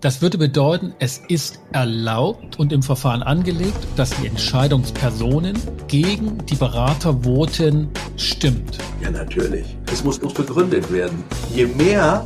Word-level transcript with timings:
Das 0.00 0.22
würde 0.22 0.38
bedeuten, 0.38 0.94
es 1.00 1.20
ist 1.26 1.58
erlaubt 1.72 2.56
und 2.60 2.72
im 2.72 2.84
Verfahren 2.84 3.20
angelegt, 3.20 3.76
dass 3.96 4.10
die 4.10 4.28
Entscheidungspersonen 4.28 5.58
gegen 5.88 6.38
die 6.46 6.54
Beratervoten 6.54 7.88
stimmt. 8.16 8.78
Ja, 9.02 9.10
natürlich. 9.10 9.76
Es 9.92 10.04
muss 10.04 10.22
nur 10.22 10.32
begründet 10.32 10.92
werden. 10.92 11.24
Je 11.52 11.66
mehr 11.66 12.24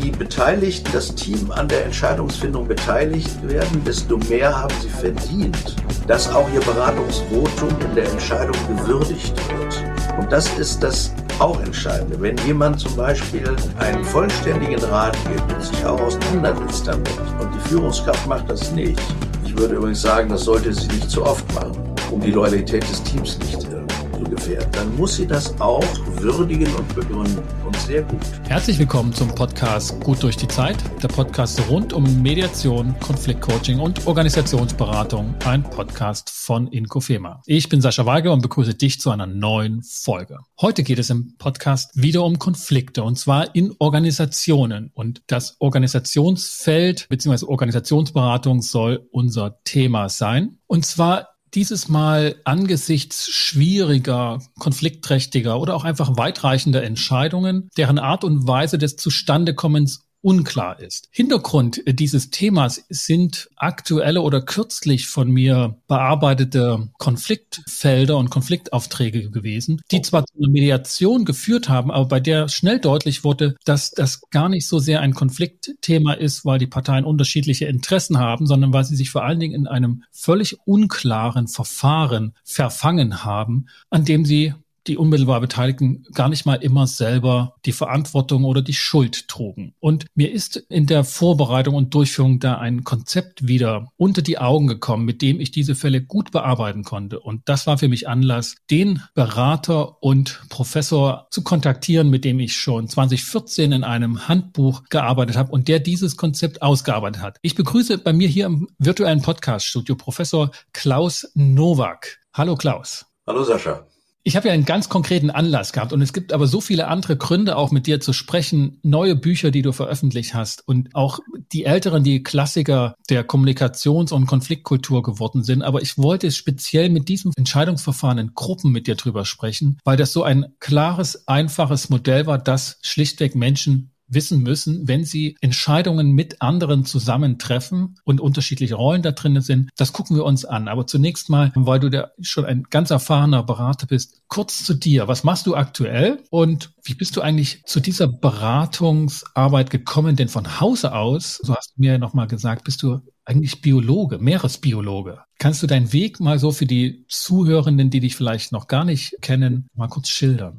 die 0.00 0.10
Beteiligten, 0.10 0.90
das 0.94 1.14
Team 1.14 1.50
an 1.50 1.68
der 1.68 1.84
Entscheidungsfindung 1.84 2.66
beteiligt 2.66 3.46
werden, 3.46 3.84
desto 3.84 4.16
mehr 4.16 4.58
haben 4.58 4.74
sie 4.80 4.88
verdient, 4.88 5.76
dass 6.06 6.32
auch 6.32 6.50
ihr 6.54 6.60
Beratungsvotum 6.60 7.68
in 7.90 7.94
der 7.94 8.10
Entscheidung 8.10 8.56
gewürdigt 8.74 9.34
wird. 9.50 9.84
Und 10.18 10.32
das 10.32 10.48
ist 10.58 10.82
das 10.82 11.12
auch 11.38 11.60
Entscheidende. 11.60 12.20
Wenn 12.20 12.36
jemand 12.46 12.80
zum 12.80 12.96
Beispiel 12.96 13.44
einen 13.78 14.04
vollständigen 14.04 14.82
Rat 14.84 15.16
gibt 15.28 15.52
und 15.52 15.62
sich 15.62 15.84
auch 15.84 16.00
auseinandersetzt 16.00 16.86
damit 16.86 17.10
und 17.40 17.50
die 17.54 17.68
Führungskraft 17.68 18.26
macht 18.26 18.48
das 18.50 18.72
nicht. 18.72 19.00
Ich 19.44 19.56
würde 19.56 19.74
übrigens 19.74 20.02
sagen, 20.02 20.28
das 20.28 20.44
sollte 20.44 20.72
sie 20.72 20.88
nicht 20.88 21.10
zu 21.10 21.24
oft 21.24 21.52
machen, 21.54 21.76
um 22.10 22.20
die 22.20 22.30
Loyalität 22.30 22.82
des 22.82 23.02
Teams 23.02 23.38
nicht 23.38 23.64
äh, 23.64 23.68
zu 23.68 23.81
gefährden. 24.24 24.70
Dann 24.72 24.96
muss 24.96 25.16
sie 25.16 25.26
das 25.26 25.58
auch 25.60 25.84
würdigen 26.20 26.72
und 26.74 26.94
begründen 26.94 27.42
und 27.64 27.76
sehr 27.76 28.02
gut. 28.02 28.20
Herzlich 28.48 28.78
willkommen 28.78 29.12
zum 29.12 29.34
Podcast 29.34 29.98
Gut 30.00 30.22
durch 30.22 30.36
die 30.36 30.48
Zeit, 30.48 30.76
der 31.02 31.08
Podcast 31.08 31.60
rund 31.68 31.92
um 31.92 32.22
Mediation, 32.22 32.94
Konfliktcoaching 33.00 33.80
und 33.80 34.06
Organisationsberatung, 34.06 35.34
ein 35.44 35.62
Podcast 35.62 36.30
von 36.30 36.66
Inkofema. 36.68 37.42
Ich 37.46 37.68
bin 37.68 37.80
Sascha 37.80 38.06
Weige 38.06 38.32
und 38.32 38.42
begrüße 38.42 38.74
dich 38.74 39.00
zu 39.00 39.10
einer 39.10 39.26
neuen 39.26 39.82
Folge. 39.82 40.38
Heute 40.60 40.82
geht 40.82 40.98
es 40.98 41.10
im 41.10 41.36
Podcast 41.38 41.90
wieder 41.94 42.24
um 42.24 42.38
Konflikte 42.38 43.02
und 43.02 43.18
zwar 43.18 43.54
in 43.54 43.74
Organisationen 43.78 44.90
und 44.94 45.22
das 45.26 45.56
Organisationsfeld 45.58 47.08
bzw. 47.08 47.46
Organisationsberatung 47.46 48.62
soll 48.62 49.08
unser 49.10 49.62
Thema 49.64 50.08
sein. 50.08 50.58
Und 50.66 50.86
zwar 50.86 51.31
dieses 51.54 51.88
Mal 51.88 52.36
angesichts 52.44 53.28
schwieriger, 53.28 54.40
konfliktträchtiger 54.58 55.60
oder 55.60 55.74
auch 55.74 55.84
einfach 55.84 56.16
weitreichender 56.16 56.82
Entscheidungen, 56.82 57.68
deren 57.76 57.98
Art 57.98 58.24
und 58.24 58.46
Weise 58.46 58.78
des 58.78 58.96
Zustandekommens 58.96 60.08
unklar 60.22 60.80
ist. 60.80 61.08
Hintergrund 61.10 61.82
dieses 61.86 62.30
Themas 62.30 62.84
sind 62.88 63.50
aktuelle 63.56 64.22
oder 64.22 64.40
kürzlich 64.40 65.06
von 65.08 65.30
mir 65.30 65.76
bearbeitete 65.88 66.88
Konfliktfelder 66.98 68.16
und 68.16 68.30
Konfliktaufträge 68.30 69.30
gewesen, 69.30 69.82
die 69.90 70.00
zwar 70.00 70.24
zu 70.24 70.38
einer 70.38 70.50
Mediation 70.50 71.24
geführt 71.24 71.68
haben, 71.68 71.90
aber 71.90 72.06
bei 72.06 72.20
der 72.20 72.48
schnell 72.48 72.78
deutlich 72.78 73.24
wurde, 73.24 73.56
dass 73.64 73.90
das 73.90 74.22
gar 74.30 74.48
nicht 74.48 74.66
so 74.66 74.78
sehr 74.78 75.00
ein 75.00 75.14
Konfliktthema 75.14 76.14
ist, 76.14 76.44
weil 76.44 76.58
die 76.58 76.66
Parteien 76.66 77.04
unterschiedliche 77.04 77.66
Interessen 77.66 78.18
haben, 78.18 78.46
sondern 78.46 78.72
weil 78.72 78.84
sie 78.84 78.96
sich 78.96 79.10
vor 79.10 79.24
allen 79.24 79.40
Dingen 79.40 79.54
in 79.54 79.66
einem 79.66 80.04
völlig 80.12 80.58
unklaren 80.64 81.48
Verfahren 81.48 82.34
verfangen 82.44 83.24
haben, 83.24 83.66
an 83.90 84.04
dem 84.04 84.24
sie 84.24 84.54
die 84.86 84.96
unmittelbar 84.96 85.40
Beteiligten 85.40 86.04
gar 86.14 86.28
nicht 86.28 86.46
mal 86.46 86.56
immer 86.56 86.86
selber 86.86 87.54
die 87.64 87.72
Verantwortung 87.72 88.44
oder 88.44 88.62
die 88.62 88.74
Schuld 88.74 89.28
trugen. 89.28 89.74
Und 89.80 90.06
mir 90.14 90.32
ist 90.32 90.56
in 90.56 90.86
der 90.86 91.04
Vorbereitung 91.04 91.74
und 91.74 91.94
Durchführung 91.94 92.40
da 92.40 92.58
ein 92.58 92.84
Konzept 92.84 93.46
wieder 93.46 93.88
unter 93.96 94.22
die 94.22 94.38
Augen 94.38 94.66
gekommen, 94.66 95.04
mit 95.04 95.22
dem 95.22 95.40
ich 95.40 95.50
diese 95.50 95.74
Fälle 95.74 96.02
gut 96.02 96.32
bearbeiten 96.32 96.84
konnte. 96.84 97.20
Und 97.20 97.42
das 97.46 97.66
war 97.66 97.78
für 97.78 97.88
mich 97.88 98.08
Anlass, 98.08 98.56
den 98.70 99.02
Berater 99.14 100.02
und 100.02 100.42
Professor 100.48 101.26
zu 101.30 101.42
kontaktieren, 101.42 102.10
mit 102.10 102.24
dem 102.24 102.40
ich 102.40 102.56
schon 102.56 102.88
2014 102.88 103.72
in 103.72 103.84
einem 103.84 104.28
Handbuch 104.28 104.84
gearbeitet 104.88 105.36
habe 105.36 105.52
und 105.52 105.68
der 105.68 105.80
dieses 105.80 106.16
Konzept 106.16 106.62
ausgearbeitet 106.62 107.22
hat. 107.22 107.38
Ich 107.42 107.54
begrüße 107.54 107.98
bei 107.98 108.12
mir 108.12 108.28
hier 108.28 108.46
im 108.46 108.68
virtuellen 108.78 109.22
Podcaststudio 109.22 109.96
Professor 109.96 110.50
Klaus 110.72 111.30
Nowak. 111.34 112.18
Hallo 112.34 112.56
Klaus. 112.56 113.06
Hallo 113.26 113.44
Sascha. 113.44 113.86
Ich 114.24 114.36
habe 114.36 114.48
ja 114.48 114.54
einen 114.54 114.64
ganz 114.64 114.88
konkreten 114.88 115.30
Anlass 115.30 115.72
gehabt 115.72 115.92
und 115.92 116.00
es 116.00 116.12
gibt 116.12 116.32
aber 116.32 116.46
so 116.46 116.60
viele 116.60 116.86
andere 116.86 117.16
Gründe, 117.16 117.56
auch 117.56 117.72
mit 117.72 117.88
dir 117.88 118.00
zu 118.00 118.12
sprechen, 118.12 118.78
neue 118.82 119.16
Bücher, 119.16 119.50
die 119.50 119.62
du 119.62 119.72
veröffentlicht 119.72 120.32
hast 120.32 120.66
und 120.68 120.94
auch 120.94 121.18
die 121.52 121.64
älteren, 121.64 122.04
die 122.04 122.22
Klassiker 122.22 122.94
der 123.10 123.26
Kommunikations- 123.26 124.12
und 124.12 124.26
Konfliktkultur 124.26 125.02
geworden 125.02 125.42
sind. 125.42 125.62
Aber 125.62 125.82
ich 125.82 125.98
wollte 125.98 126.30
speziell 126.30 126.88
mit 126.88 127.08
diesem 127.08 127.32
Entscheidungsverfahren 127.36 128.18
in 128.18 128.34
Gruppen 128.34 128.70
mit 128.70 128.86
dir 128.86 128.94
drüber 128.94 129.24
sprechen, 129.24 129.78
weil 129.84 129.96
das 129.96 130.12
so 130.12 130.22
ein 130.22 130.54
klares, 130.60 131.26
einfaches 131.26 131.90
Modell 131.90 132.26
war, 132.26 132.38
das 132.38 132.78
schlichtweg 132.82 133.34
Menschen 133.34 133.91
wissen 134.12 134.42
müssen, 134.42 134.88
wenn 134.88 135.04
sie 135.04 135.36
Entscheidungen 135.40 136.12
mit 136.12 136.42
anderen 136.42 136.84
zusammentreffen 136.84 137.96
und 138.04 138.20
unterschiedliche 138.20 138.74
Rollen 138.74 139.02
da 139.02 139.12
drin 139.12 139.40
sind. 139.40 139.70
Das 139.76 139.92
gucken 139.92 140.16
wir 140.16 140.24
uns 140.24 140.44
an. 140.44 140.68
Aber 140.68 140.86
zunächst 140.86 141.28
mal, 141.28 141.52
weil 141.54 141.80
du 141.80 141.90
da 141.90 142.10
schon 142.20 142.44
ein 142.44 142.64
ganz 142.70 142.90
erfahrener 142.90 143.42
Berater 143.42 143.86
bist, 143.86 144.22
kurz 144.28 144.64
zu 144.64 144.74
dir. 144.74 145.08
Was 145.08 145.24
machst 145.24 145.46
du 145.46 145.54
aktuell 145.54 146.22
und 146.30 146.72
wie 146.84 146.94
bist 146.94 147.16
du 147.16 147.20
eigentlich 147.20 147.62
zu 147.64 147.80
dieser 147.80 148.08
Beratungsarbeit 148.08 149.70
gekommen? 149.70 150.16
Denn 150.16 150.28
von 150.28 150.60
Hause 150.60 150.94
aus, 150.94 151.40
so 151.42 151.54
hast 151.54 151.74
du 151.76 151.80
mir 151.80 151.92
ja 151.92 151.98
nochmal 151.98 152.26
gesagt, 152.26 152.64
bist 152.64 152.82
du 152.82 153.00
eigentlich 153.24 153.62
Biologe, 153.62 154.18
Meeresbiologe. 154.18 155.20
Kannst 155.38 155.62
du 155.62 155.66
deinen 155.66 155.92
Weg 155.92 156.20
mal 156.20 156.38
so 156.38 156.50
für 156.50 156.66
die 156.66 157.04
Zuhörenden, 157.08 157.90
die 157.90 158.00
dich 158.00 158.16
vielleicht 158.16 158.52
noch 158.52 158.66
gar 158.66 158.84
nicht 158.84 159.16
kennen, 159.20 159.68
mal 159.74 159.88
kurz 159.88 160.08
schildern? 160.08 160.58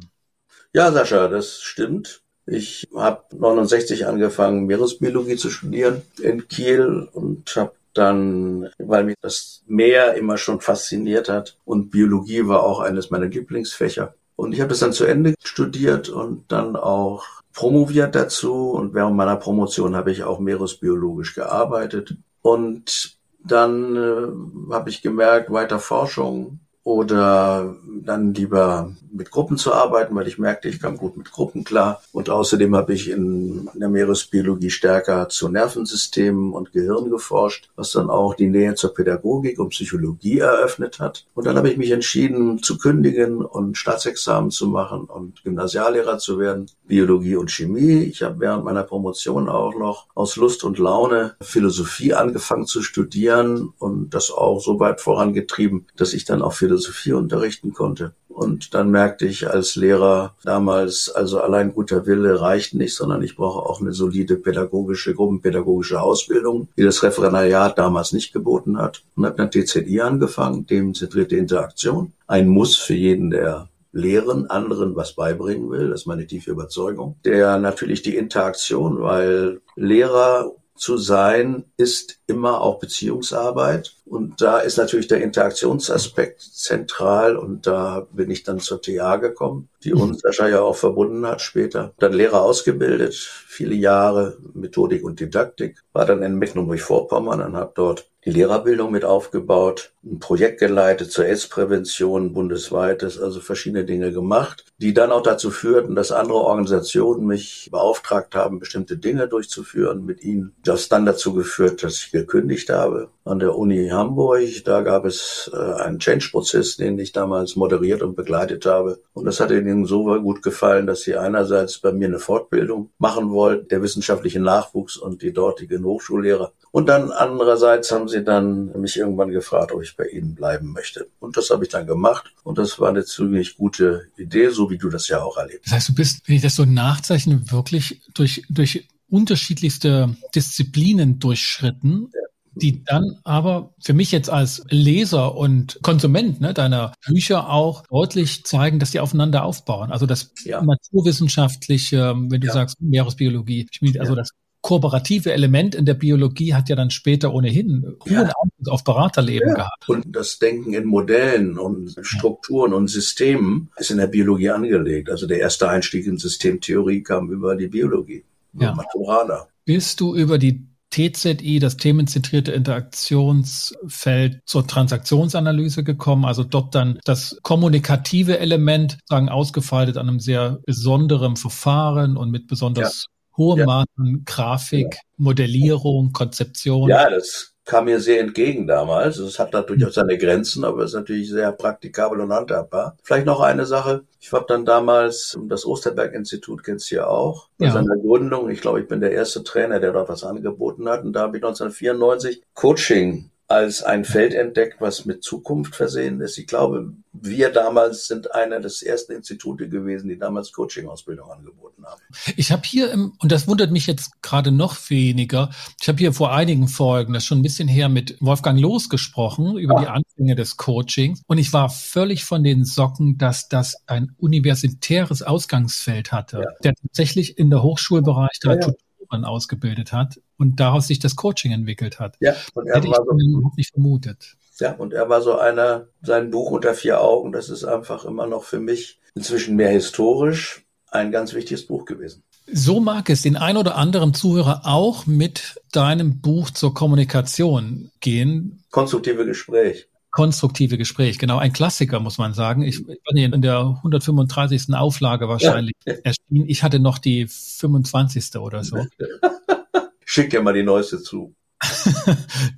Ja, 0.73 0.91
Sascha, 0.91 1.27
das 1.27 1.61
stimmt. 1.61 2.22
Ich 2.45 2.89
habe 2.93 3.23
69 3.31 4.05
angefangen, 4.05 4.65
Meeresbiologie 4.65 5.37
zu 5.37 5.49
studieren 5.49 6.01
in 6.21 6.47
Kiel 6.47 7.07
und 7.13 7.55
habe 7.55 7.73
dann, 7.93 8.69
weil 8.79 9.03
mich 9.03 9.15
das 9.21 9.61
Meer 9.67 10.15
immer 10.15 10.37
schon 10.37 10.59
fasziniert 10.59 11.29
hat 11.29 11.57
und 11.63 11.91
Biologie 11.91 12.47
war 12.47 12.63
auch 12.63 12.79
eines 12.79 13.11
meiner 13.11 13.27
Lieblingsfächer. 13.27 14.13
Und 14.35 14.53
ich 14.53 14.59
habe 14.59 14.69
das 14.69 14.79
dann 14.79 14.93
zu 14.93 15.05
Ende 15.05 15.35
studiert 15.43 16.09
und 16.09 16.51
dann 16.51 16.75
auch 16.75 17.23
promoviert 17.53 18.15
dazu 18.15 18.71
und 18.71 18.93
während 18.93 19.15
meiner 19.15 19.35
Promotion 19.35 19.95
habe 19.95 20.11
ich 20.11 20.23
auch 20.23 20.39
meeresbiologisch 20.39 21.35
gearbeitet. 21.35 22.15
Und 22.41 23.17
dann 23.43 23.95
äh, 23.95 24.73
habe 24.73 24.89
ich 24.89 25.01
gemerkt, 25.01 25.51
weiter 25.51 25.79
Forschung 25.79 26.59
oder 26.83 27.75
dann 28.01 28.33
lieber 28.33 28.93
mit 29.13 29.31
Gruppen 29.31 29.57
zu 29.57 29.73
arbeiten, 29.73 30.15
weil 30.15 30.27
ich 30.27 30.39
merkte, 30.39 30.67
ich 30.67 30.81
kam 30.81 30.97
gut 30.97 31.15
mit 31.17 31.31
Gruppen 31.31 31.63
klar. 31.63 32.01
Und 32.11 32.29
außerdem 32.29 32.75
habe 32.75 32.93
ich 32.93 33.09
in 33.09 33.69
der 33.75 33.89
Meeresbiologie 33.89 34.71
stärker 34.71 35.29
zu 35.29 35.49
Nervensystemen 35.49 36.51
und 36.51 36.73
Gehirn 36.73 37.09
geforscht, 37.09 37.69
was 37.75 37.91
dann 37.91 38.09
auch 38.09 38.33
die 38.33 38.47
Nähe 38.47 38.75
zur 38.75 38.93
Pädagogik 38.93 39.59
und 39.59 39.69
Psychologie 39.69 40.39
eröffnet 40.39 40.99
hat. 40.99 41.25
Und 41.35 41.45
dann 41.45 41.57
habe 41.57 41.69
ich 41.69 41.77
mich 41.77 41.91
entschieden 41.91 42.61
zu 42.63 42.77
kündigen 42.77 43.45
und 43.45 43.77
Staatsexamen 43.77 44.51
zu 44.51 44.67
machen 44.67 45.05
und 45.05 45.43
Gymnasiallehrer 45.43 46.17
zu 46.17 46.39
werden, 46.39 46.69
Biologie 46.85 47.35
und 47.35 47.51
Chemie. 47.51 48.03
Ich 48.03 48.23
habe 48.23 48.39
während 48.39 48.65
meiner 48.65 48.83
Promotion 48.83 49.47
auch 49.47 49.77
noch 49.77 50.07
aus 50.15 50.35
Lust 50.35 50.63
und 50.63 50.79
Laune 50.79 51.35
Philosophie 51.39 52.13
angefangen 52.13 52.65
zu 52.65 52.81
studieren 52.81 53.73
und 53.77 54.09
das 54.09 54.31
auch 54.31 54.59
so 54.59 54.79
weit 54.79 55.01
vorangetrieben, 55.01 55.85
dass 55.95 56.13
ich 56.13 56.25
dann 56.25 56.41
auch 56.41 56.53
Philosophie 56.53 56.72
Philosophie 56.73 57.13
unterrichten 57.13 57.73
konnte. 57.73 58.13
Und 58.27 58.73
dann 58.73 58.89
merkte 58.89 59.27
ich 59.27 59.47
als 59.47 59.75
Lehrer 59.75 60.33
damals, 60.43 61.09
also 61.09 61.39
allein 61.39 61.73
guter 61.73 62.07
Wille 62.07 62.41
reicht 62.41 62.73
nicht, 62.73 62.95
sondern 62.95 63.21
ich 63.21 63.35
brauche 63.35 63.59
auch 63.59 63.79
eine 63.79 63.93
solide 63.93 64.37
pädagogische, 64.37 65.13
gruppenpädagogische 65.13 66.01
Ausbildung, 66.01 66.67
die 66.75 66.83
das 66.83 67.03
Referendariat 67.03 67.77
damals 67.77 68.11
nicht 68.11 68.33
geboten 68.33 68.79
hat. 68.79 69.03
Und 69.15 69.25
habe 69.25 69.35
dann 69.35 69.51
TZI 69.51 70.01
angefangen, 70.01 70.65
dezentrierte 70.65 71.35
Interaktion. 71.35 72.13
Ein 72.25 72.47
Muss 72.47 72.75
für 72.75 72.95
jeden, 72.95 73.29
der 73.29 73.69
lehren, 73.91 74.49
anderen 74.49 74.95
was 74.95 75.13
beibringen 75.13 75.69
will. 75.69 75.91
Das 75.91 76.01
ist 76.01 76.07
meine 76.07 76.25
tiefe 76.25 76.49
Überzeugung. 76.49 77.17
Der 77.25 77.59
natürlich 77.59 78.01
die 78.01 78.17
Interaktion, 78.17 78.99
weil 78.99 79.61
Lehrer 79.75 80.51
zu 80.75 80.97
sein 80.97 81.65
ist 81.77 82.19
immer 82.25 82.61
auch 82.61 82.79
Beziehungsarbeit. 82.79 83.93
Und 84.05 84.41
da 84.41 84.59
ist 84.59 84.77
natürlich 84.77 85.07
der 85.07 85.21
Interaktionsaspekt 85.21 86.41
zentral. 86.41 87.37
Und 87.37 87.65
da 87.67 88.07
bin 88.11 88.29
ich 88.29 88.43
dann 88.43 88.59
zur 88.59 88.81
TA 88.81 89.15
gekommen, 89.15 89.69
die 89.83 89.93
mhm. 89.93 90.01
uns 90.01 90.21
Sascha 90.21 90.47
ja 90.47 90.61
auch 90.61 90.75
verbunden 90.75 91.25
hat 91.25 91.41
später. 91.41 91.93
Dann 91.99 92.13
Lehrer 92.13 92.41
ausgebildet, 92.41 93.13
viele 93.13 93.75
Jahre 93.75 94.37
Methodik 94.53 95.03
und 95.03 95.19
Didaktik. 95.19 95.81
War 95.93 96.05
dann 96.05 96.23
in 96.23 96.37
Mecklenburg-Vorpommern 96.37 97.41
und 97.41 97.55
habe 97.55 97.71
dort 97.75 98.09
die 98.25 98.31
Lehrerbildung 98.31 98.91
mit 98.91 99.03
aufgebaut, 99.03 99.91
ein 100.03 100.19
Projekt 100.19 100.59
geleitet 100.59 101.11
zur 101.11 101.25
AIDS-Prävention 101.25 102.33
bundesweites, 102.33 103.19
also 103.19 103.41
verschiedene 103.41 103.85
Dinge 103.85 104.11
gemacht, 104.11 104.65
die 104.77 104.93
dann 104.93 105.11
auch 105.11 105.23
dazu 105.23 105.51
führten, 105.51 105.95
dass 105.95 106.11
andere 106.11 106.39
Organisationen 106.39 107.25
mich 107.25 107.69
beauftragt 107.71 108.35
haben, 108.35 108.59
bestimmte 108.59 108.97
Dinge 108.97 109.27
durchzuführen 109.27 110.05
mit 110.05 110.23
ihnen. 110.23 110.55
Das 110.63 110.89
dann 110.89 111.05
dazu 111.05 111.33
geführt, 111.33 111.83
dass 111.83 111.95
ich 111.95 112.11
gekündigt 112.11 112.69
habe 112.69 113.09
an 113.25 113.39
der 113.39 113.57
Uni 113.57 113.89
Hamburg. 113.93 114.63
Da 114.65 114.81
gab 114.81 115.05
es 115.05 115.49
äh, 115.53 115.57
einen 115.57 115.99
Change-Prozess, 115.99 116.77
den 116.77 116.99
ich 116.99 117.11
damals 117.11 117.55
moderiert 117.55 118.01
und 118.01 118.15
begleitet 118.15 118.65
habe. 118.65 119.01
Und 119.13 119.25
das 119.25 119.39
hat 119.39 119.51
ihnen 119.51 119.85
so 119.85 120.03
gut 120.21 120.43
gefallen, 120.43 120.87
dass 120.87 121.01
sie 121.01 121.15
einerseits 121.15 121.79
bei 121.79 121.91
mir 121.91 122.07
eine 122.07 122.19
Fortbildung 122.19 122.89
machen 122.97 123.31
wollten, 123.31 123.67
der 123.69 123.81
wissenschaftliche 123.81 124.39
Nachwuchs 124.39 124.97
und 124.97 125.21
die 125.21 125.33
dortigen 125.33 125.83
Hochschullehrer. 125.83 126.51
Und 126.71 126.89
dann 126.89 127.11
andererseits 127.11 127.91
haben 127.91 128.07
sie 128.07 128.23
dann 128.23 128.71
mich 128.79 128.97
irgendwann 128.97 129.29
gefragt, 129.29 129.71
ob 129.71 129.83
ich 129.83 129.95
bei 129.95 130.05
ihnen 130.05 130.35
bleiben 130.35 130.71
möchte. 130.71 131.07
Und 131.19 131.37
das 131.37 131.49
habe 131.49 131.63
ich 131.63 131.69
dann 131.69 131.85
gemacht. 131.85 132.33
Und 132.43 132.57
das 132.57 132.79
war 132.79 132.89
eine 132.89 133.05
ziemlich 133.05 133.57
gute 133.57 134.07
Idee, 134.17 134.49
so 134.49 134.69
wie 134.69 134.77
du 134.77 134.89
das 134.89 135.07
ja 135.07 135.21
auch 135.21 135.37
erlebst. 135.37 135.67
Das 135.67 135.73
heißt, 135.73 135.89
du 135.89 135.95
bist, 135.95 136.27
wenn 136.27 136.37
ich 136.37 136.41
das 136.41 136.55
so 136.55 136.65
nachzeichne, 136.65 137.41
wirklich 137.51 138.01
durch, 138.13 138.43
durch 138.49 138.87
unterschiedlichste 139.09 140.15
Disziplinen 140.33 141.19
durchschritten. 141.19 142.09
Ja 142.11 142.32
die 142.55 142.83
dann 142.83 143.17
aber 143.23 143.73
für 143.81 143.93
mich 143.93 144.11
jetzt 144.11 144.29
als 144.29 144.63
Leser 144.69 145.35
und 145.35 145.79
Konsument 145.81 146.41
ne, 146.41 146.53
deiner 146.53 146.93
Bücher 147.05 147.49
auch 147.49 147.83
deutlich 147.87 148.45
zeigen, 148.45 148.79
dass 148.79 148.91
die 148.91 148.99
aufeinander 148.99 149.43
aufbauen. 149.43 149.91
Also 149.91 150.05
das 150.05 150.33
ja. 150.43 150.61
naturwissenschaftliche, 150.61 152.15
wenn 152.15 152.41
du 152.41 152.47
ja. 152.47 152.53
sagst 152.53 152.81
Meeresbiologie, 152.81 153.67
also 153.99 154.13
ja. 154.13 154.19
das 154.19 154.31
kooperative 154.61 155.33
Element 155.33 155.75
in 155.75 155.85
der 155.85 155.93
Biologie 155.93 156.53
hat 156.53 156.69
ja 156.69 156.75
dann 156.75 156.89
später 156.89 157.33
ohnehin 157.33 157.97
hohen 158.05 158.17
Einfluss 158.17 158.67
auf 158.69 158.83
Beraterleben 158.85 159.53
gehabt. 159.53 159.89
Und 159.89 160.15
das 160.15 160.39
Denken 160.39 160.73
in 160.73 160.85
Modellen 160.85 161.59
und 161.59 161.95
Strukturen 162.01 162.73
und 162.73 162.87
Systemen 162.87 163.69
ist 163.75 163.91
in 163.91 163.97
der 163.97 164.07
Biologie 164.07 164.51
angelegt. 164.51 165.09
Also 165.09 165.27
der 165.27 165.39
erste 165.39 165.69
Einstieg 165.69 166.07
in 166.07 166.17
Systemtheorie 166.17 167.03
kam 167.03 167.29
über 167.29 167.55
die 167.55 167.67
Biologie. 167.67 168.23
Ja. 168.53 168.73
Maturaner. 168.73 169.47
Bist 169.65 169.99
du 169.99 170.15
über 170.15 170.37
die 170.37 170.65
TZI, 170.93 171.59
das 171.59 171.77
themenzentrierte 171.77 172.51
Interaktionsfeld 172.51 174.41
zur 174.45 174.67
Transaktionsanalyse 174.67 175.83
gekommen, 175.83 176.25
also 176.25 176.43
dort 176.43 176.75
dann 176.75 176.99
das 177.03 177.37
kommunikative 177.41 178.37
Element 178.39 178.99
sagen 179.07 179.29
ausgefaltet 179.29 179.97
an 179.97 180.07
einem 180.07 180.19
sehr 180.19 180.59
besonderen 180.65 181.35
Verfahren 181.35 182.15
und 182.15 182.29
mit 182.29 182.47
besonders 182.47 183.07
ja. 183.07 183.37
hohem 183.37 183.59
ja. 183.59 183.65
Maß 183.65 183.85
Grafik, 184.25 184.93
ja. 184.93 184.99
Modellierung, 185.17 186.11
Konzeption. 186.11 186.89
Ja, 186.89 187.09
das 187.09 187.52
kam 187.65 187.85
mir 187.85 187.99
sehr 187.99 188.19
entgegen 188.19 188.67
damals. 188.67 189.17
Es 189.17 189.39
hat 189.39 189.53
natürlich 189.53 189.85
auch 189.85 189.91
seine 189.91 190.17
Grenzen, 190.17 190.63
aber 190.65 190.83
es 190.83 190.91
ist 190.91 190.95
natürlich 190.95 191.29
sehr 191.29 191.51
praktikabel 191.51 192.19
und 192.19 192.33
handhabbar. 192.33 192.97
Vielleicht 193.03 193.25
noch 193.25 193.39
eine 193.39 193.65
Sache. 193.65 194.03
Ich 194.19 194.31
habe 194.31 194.45
dann 194.47 194.65
damals 194.65 195.37
das 195.47 195.65
Osterberg-Institut, 195.65 196.63
kennst 196.63 196.91
du 196.91 196.95
ja 196.95 197.07
auch, 197.07 197.49
bei 197.57 197.67
ja. 197.67 197.71
seiner 197.71 197.95
Gründung. 197.97 198.49
Ich 198.49 198.61
glaube, 198.61 198.81
ich 198.81 198.87
bin 198.87 199.01
der 199.01 199.11
erste 199.11 199.43
Trainer, 199.43 199.79
der 199.79 199.93
dort 199.93 200.09
was 200.09 200.23
angeboten 200.23 200.89
hat. 200.89 201.03
Und 201.03 201.13
da 201.13 201.21
habe 201.21 201.37
ich 201.37 201.43
1994 201.43 202.43
Coaching 202.53 203.29
als 203.53 203.83
ein 203.83 204.03
Feld 204.03 204.33
entdeckt, 204.33 204.81
was 204.81 205.05
mit 205.05 205.23
Zukunft 205.23 205.75
versehen 205.75 206.19
ist. 206.21 206.39
Ich 206.39 206.47
glaube, 206.47 206.91
wir 207.13 207.51
damals 207.51 208.07
sind 208.07 208.33
einer 208.33 208.59
des 208.59 208.81
ersten 208.81 209.11
Institute 209.11 209.69
gewesen, 209.69 210.09
die 210.09 210.17
damals 210.17 210.51
Coaching-Ausbildung 210.51 211.29
angeboten 211.29 211.85
haben. 211.85 212.01
Ich 212.35 212.51
habe 212.51 212.63
hier, 212.65 212.89
im, 212.91 213.13
und 213.21 213.31
das 213.31 213.47
wundert 213.47 213.71
mich 213.71 213.85
jetzt 213.85 214.23
gerade 214.23 214.51
noch 214.51 214.89
weniger, 214.89 215.51
ich 215.79 215.87
habe 215.87 215.99
hier 215.99 216.13
vor 216.13 216.33
einigen 216.33 216.67
Folgen, 216.67 217.13
das 217.13 217.25
schon 217.25 217.39
ein 217.39 217.43
bisschen 217.43 217.67
her, 217.67 217.89
mit 217.89 218.17
Wolfgang 218.21 218.59
Los 218.59 218.89
gesprochen 218.89 219.55
über 219.59 219.77
ah. 219.77 219.81
die 219.81 219.87
Anfänge 219.87 220.35
des 220.35 220.57
Coachings. 220.57 221.21
Und 221.27 221.37
ich 221.37 221.53
war 221.53 221.69
völlig 221.69 222.25
von 222.25 222.43
den 222.43 222.65
Socken, 222.65 223.19
dass 223.19 223.49
das 223.49 223.75
ein 223.85 224.15
universitäres 224.17 225.21
Ausgangsfeld 225.21 226.11
hatte, 226.11 226.37
ja. 226.37 226.49
der 226.63 226.73
tatsächlich 226.73 227.37
in 227.37 227.51
der 227.51 227.61
Hochschulbereich 227.61 228.39
da 228.41 228.55
ja, 228.55 228.59
ja 228.61 228.73
man 229.13 229.23
ausgebildet 229.23 229.93
hat 229.93 230.19
und 230.37 230.59
daraus 230.59 230.87
sich 230.87 230.99
das 230.99 231.15
Coaching 231.15 231.53
entwickelt 231.53 231.99
hat. 231.99 232.17
Ja, 232.19 232.35
und 232.53 232.67
er 232.67 232.75
Hätte 232.75 232.89
war 232.89 232.99
ich 232.99 233.23
so, 233.23 233.37
überhaupt 233.37 233.57
nicht 233.57 233.71
vermutet. 233.71 234.35
Ja, 234.59 234.73
und 234.73 234.93
er 234.93 235.07
war 235.07 235.21
so 235.21 235.37
einer, 235.37 235.87
sein 236.01 236.29
Buch 236.29 236.51
unter 236.51 236.73
vier 236.73 236.99
Augen, 236.99 237.31
das 237.31 237.49
ist 237.49 237.63
einfach 237.63 238.03
immer 238.03 238.27
noch 238.27 238.43
für 238.43 238.59
mich 238.59 238.99
inzwischen 239.15 239.55
mehr 239.55 239.69
historisch 239.69 240.65
ein 240.91 241.11
ganz 241.11 241.33
wichtiges 241.33 241.65
Buch 241.65 241.85
gewesen. 241.85 242.23
So 242.51 242.81
mag 242.81 243.09
es 243.09 243.21
den 243.21 243.37
ein 243.37 243.55
oder 243.55 243.77
anderen 243.77 244.13
Zuhörer 244.13 244.61
auch 244.65 245.05
mit 245.05 245.61
deinem 245.71 246.19
Buch 246.19 246.49
zur 246.49 246.73
Kommunikation 246.73 247.89
gehen. 248.01 248.63
Konstruktive 248.69 249.25
Gespräch 249.25 249.87
konstruktive 250.13 250.77
Gespräch. 250.77 251.17
Genau, 251.17 251.39
ein 251.39 251.51
Klassiker, 251.51 251.99
muss 251.99 252.19
man 252.19 252.33
sagen. 252.33 252.61
Ich 252.61 252.79
nee, 253.11 253.25
in 253.25 253.41
der 253.41 253.59
135. 253.59 254.73
Auflage 254.75 255.27
wahrscheinlich 255.27 255.75
ja. 255.85 255.93
erschienen. 256.03 256.47
Ich 256.47 256.63
hatte 256.63 256.79
noch 256.79 256.99
die 256.99 257.27
25. 257.27 258.35
oder 258.37 258.63
so. 258.63 258.77
Schick 260.05 260.29
dir 260.29 260.41
mal 260.41 260.53
die 260.53 260.63
neueste 260.63 261.01
zu. 261.01 261.35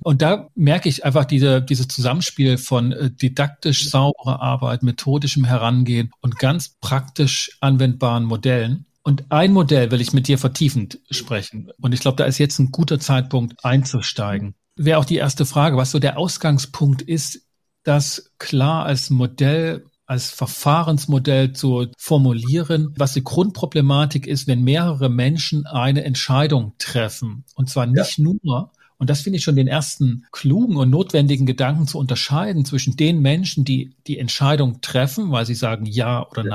und 0.02 0.20
da 0.20 0.48
merke 0.54 0.88
ich 0.90 1.04
einfach 1.04 1.24
diese, 1.24 1.62
dieses 1.62 1.88
Zusammenspiel 1.88 2.58
von 2.58 2.92
äh, 2.92 3.10
didaktisch 3.10 3.88
sauberer 3.88 4.42
Arbeit, 4.42 4.82
methodischem 4.82 5.44
Herangehen 5.44 6.10
und 6.20 6.38
ganz 6.38 6.76
praktisch 6.80 7.56
anwendbaren 7.60 8.24
Modellen. 8.24 8.84
Und 9.02 9.30
ein 9.30 9.52
Modell 9.52 9.90
will 9.92 10.00
ich 10.02 10.12
mit 10.12 10.28
dir 10.28 10.36
vertiefend 10.36 10.98
sprechen. 11.10 11.70
Und 11.80 11.94
ich 11.94 12.00
glaube, 12.00 12.16
da 12.16 12.24
ist 12.24 12.38
jetzt 12.38 12.58
ein 12.58 12.70
guter 12.70 12.98
Zeitpunkt 12.98 13.64
einzusteigen. 13.64 14.56
Wäre 14.74 14.98
auch 14.98 15.06
die 15.06 15.16
erste 15.16 15.46
Frage, 15.46 15.78
was 15.78 15.92
so 15.92 15.98
der 15.98 16.18
Ausgangspunkt 16.18 17.00
ist, 17.00 17.45
das 17.86 18.32
klar 18.38 18.86
als 18.86 19.10
Modell 19.10 19.84
als 20.06 20.30
Verfahrensmodell 20.30 21.52
zu 21.52 21.88
formulieren, 21.98 22.94
was 22.96 23.14
die 23.14 23.24
Grundproblematik 23.24 24.26
ist, 24.26 24.46
wenn 24.46 24.62
mehrere 24.62 25.08
Menschen 25.08 25.66
eine 25.66 26.04
Entscheidung 26.04 26.74
treffen. 26.78 27.44
Und 27.56 27.68
zwar 27.68 27.86
nicht 27.86 28.18
ja. 28.18 28.24
nur, 28.24 28.70
und 28.98 29.10
das 29.10 29.20
finde 29.20 29.38
ich 29.38 29.44
schon 29.44 29.56
den 29.56 29.66
ersten 29.66 30.24
klugen 30.30 30.76
und 30.76 30.90
notwendigen 30.90 31.44
Gedanken 31.44 31.86
zu 31.86 31.98
unterscheiden 31.98 32.64
zwischen 32.64 32.96
den 32.96 33.20
Menschen, 33.20 33.64
die 33.64 33.94
die 34.06 34.18
Entscheidung 34.18 34.80
treffen, 34.80 35.32
weil 35.32 35.44
sie 35.44 35.54
sagen 35.54 35.86
ja 35.86 36.26
oder 36.30 36.44
ja. 36.44 36.50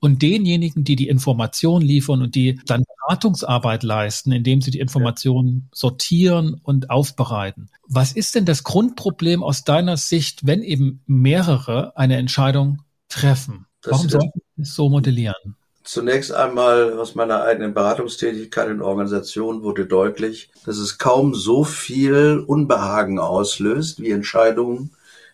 Und 0.00 0.22
denjenigen, 0.22 0.84
die 0.84 0.96
die 0.96 1.08
Information 1.08 1.82
liefern 1.82 2.22
und 2.22 2.34
die 2.34 2.60
dann 2.66 2.84
Beratungsarbeit 3.08 3.82
leisten, 3.82 4.32
indem 4.32 4.60
sie 4.60 4.70
die 4.70 4.80
Informationen 4.80 5.68
sortieren 5.72 6.60
und 6.62 6.90
aufbereiten. 6.90 7.70
Was 7.86 8.12
ist 8.12 8.34
denn 8.34 8.44
das 8.44 8.64
Grundproblem 8.64 9.42
aus 9.42 9.64
deiner 9.64 9.96
Sicht, 9.96 10.46
wenn 10.46 10.62
eben 10.62 11.00
mehrere 11.06 11.96
eine 11.96 12.16
Entscheidung 12.16 12.82
treffen? 13.08 13.66
Warum 13.82 14.08
sollten 14.08 14.40
wir 14.56 14.62
es 14.62 14.74
so 14.74 14.88
modellieren? 14.88 15.56
Zunächst 15.84 16.32
einmal 16.32 16.98
aus 16.98 17.14
meiner 17.14 17.42
eigenen 17.44 17.72
Beratungstätigkeit 17.72 18.68
in 18.68 18.82
Organisationen 18.82 19.62
wurde 19.62 19.86
deutlich, 19.86 20.50
dass 20.66 20.76
es 20.76 20.98
kaum 20.98 21.34
so 21.34 21.64
viel 21.64 22.44
Unbehagen 22.46 23.18
auslöst 23.18 23.98
wie 23.98 24.10
Entscheidungen, 24.10 24.90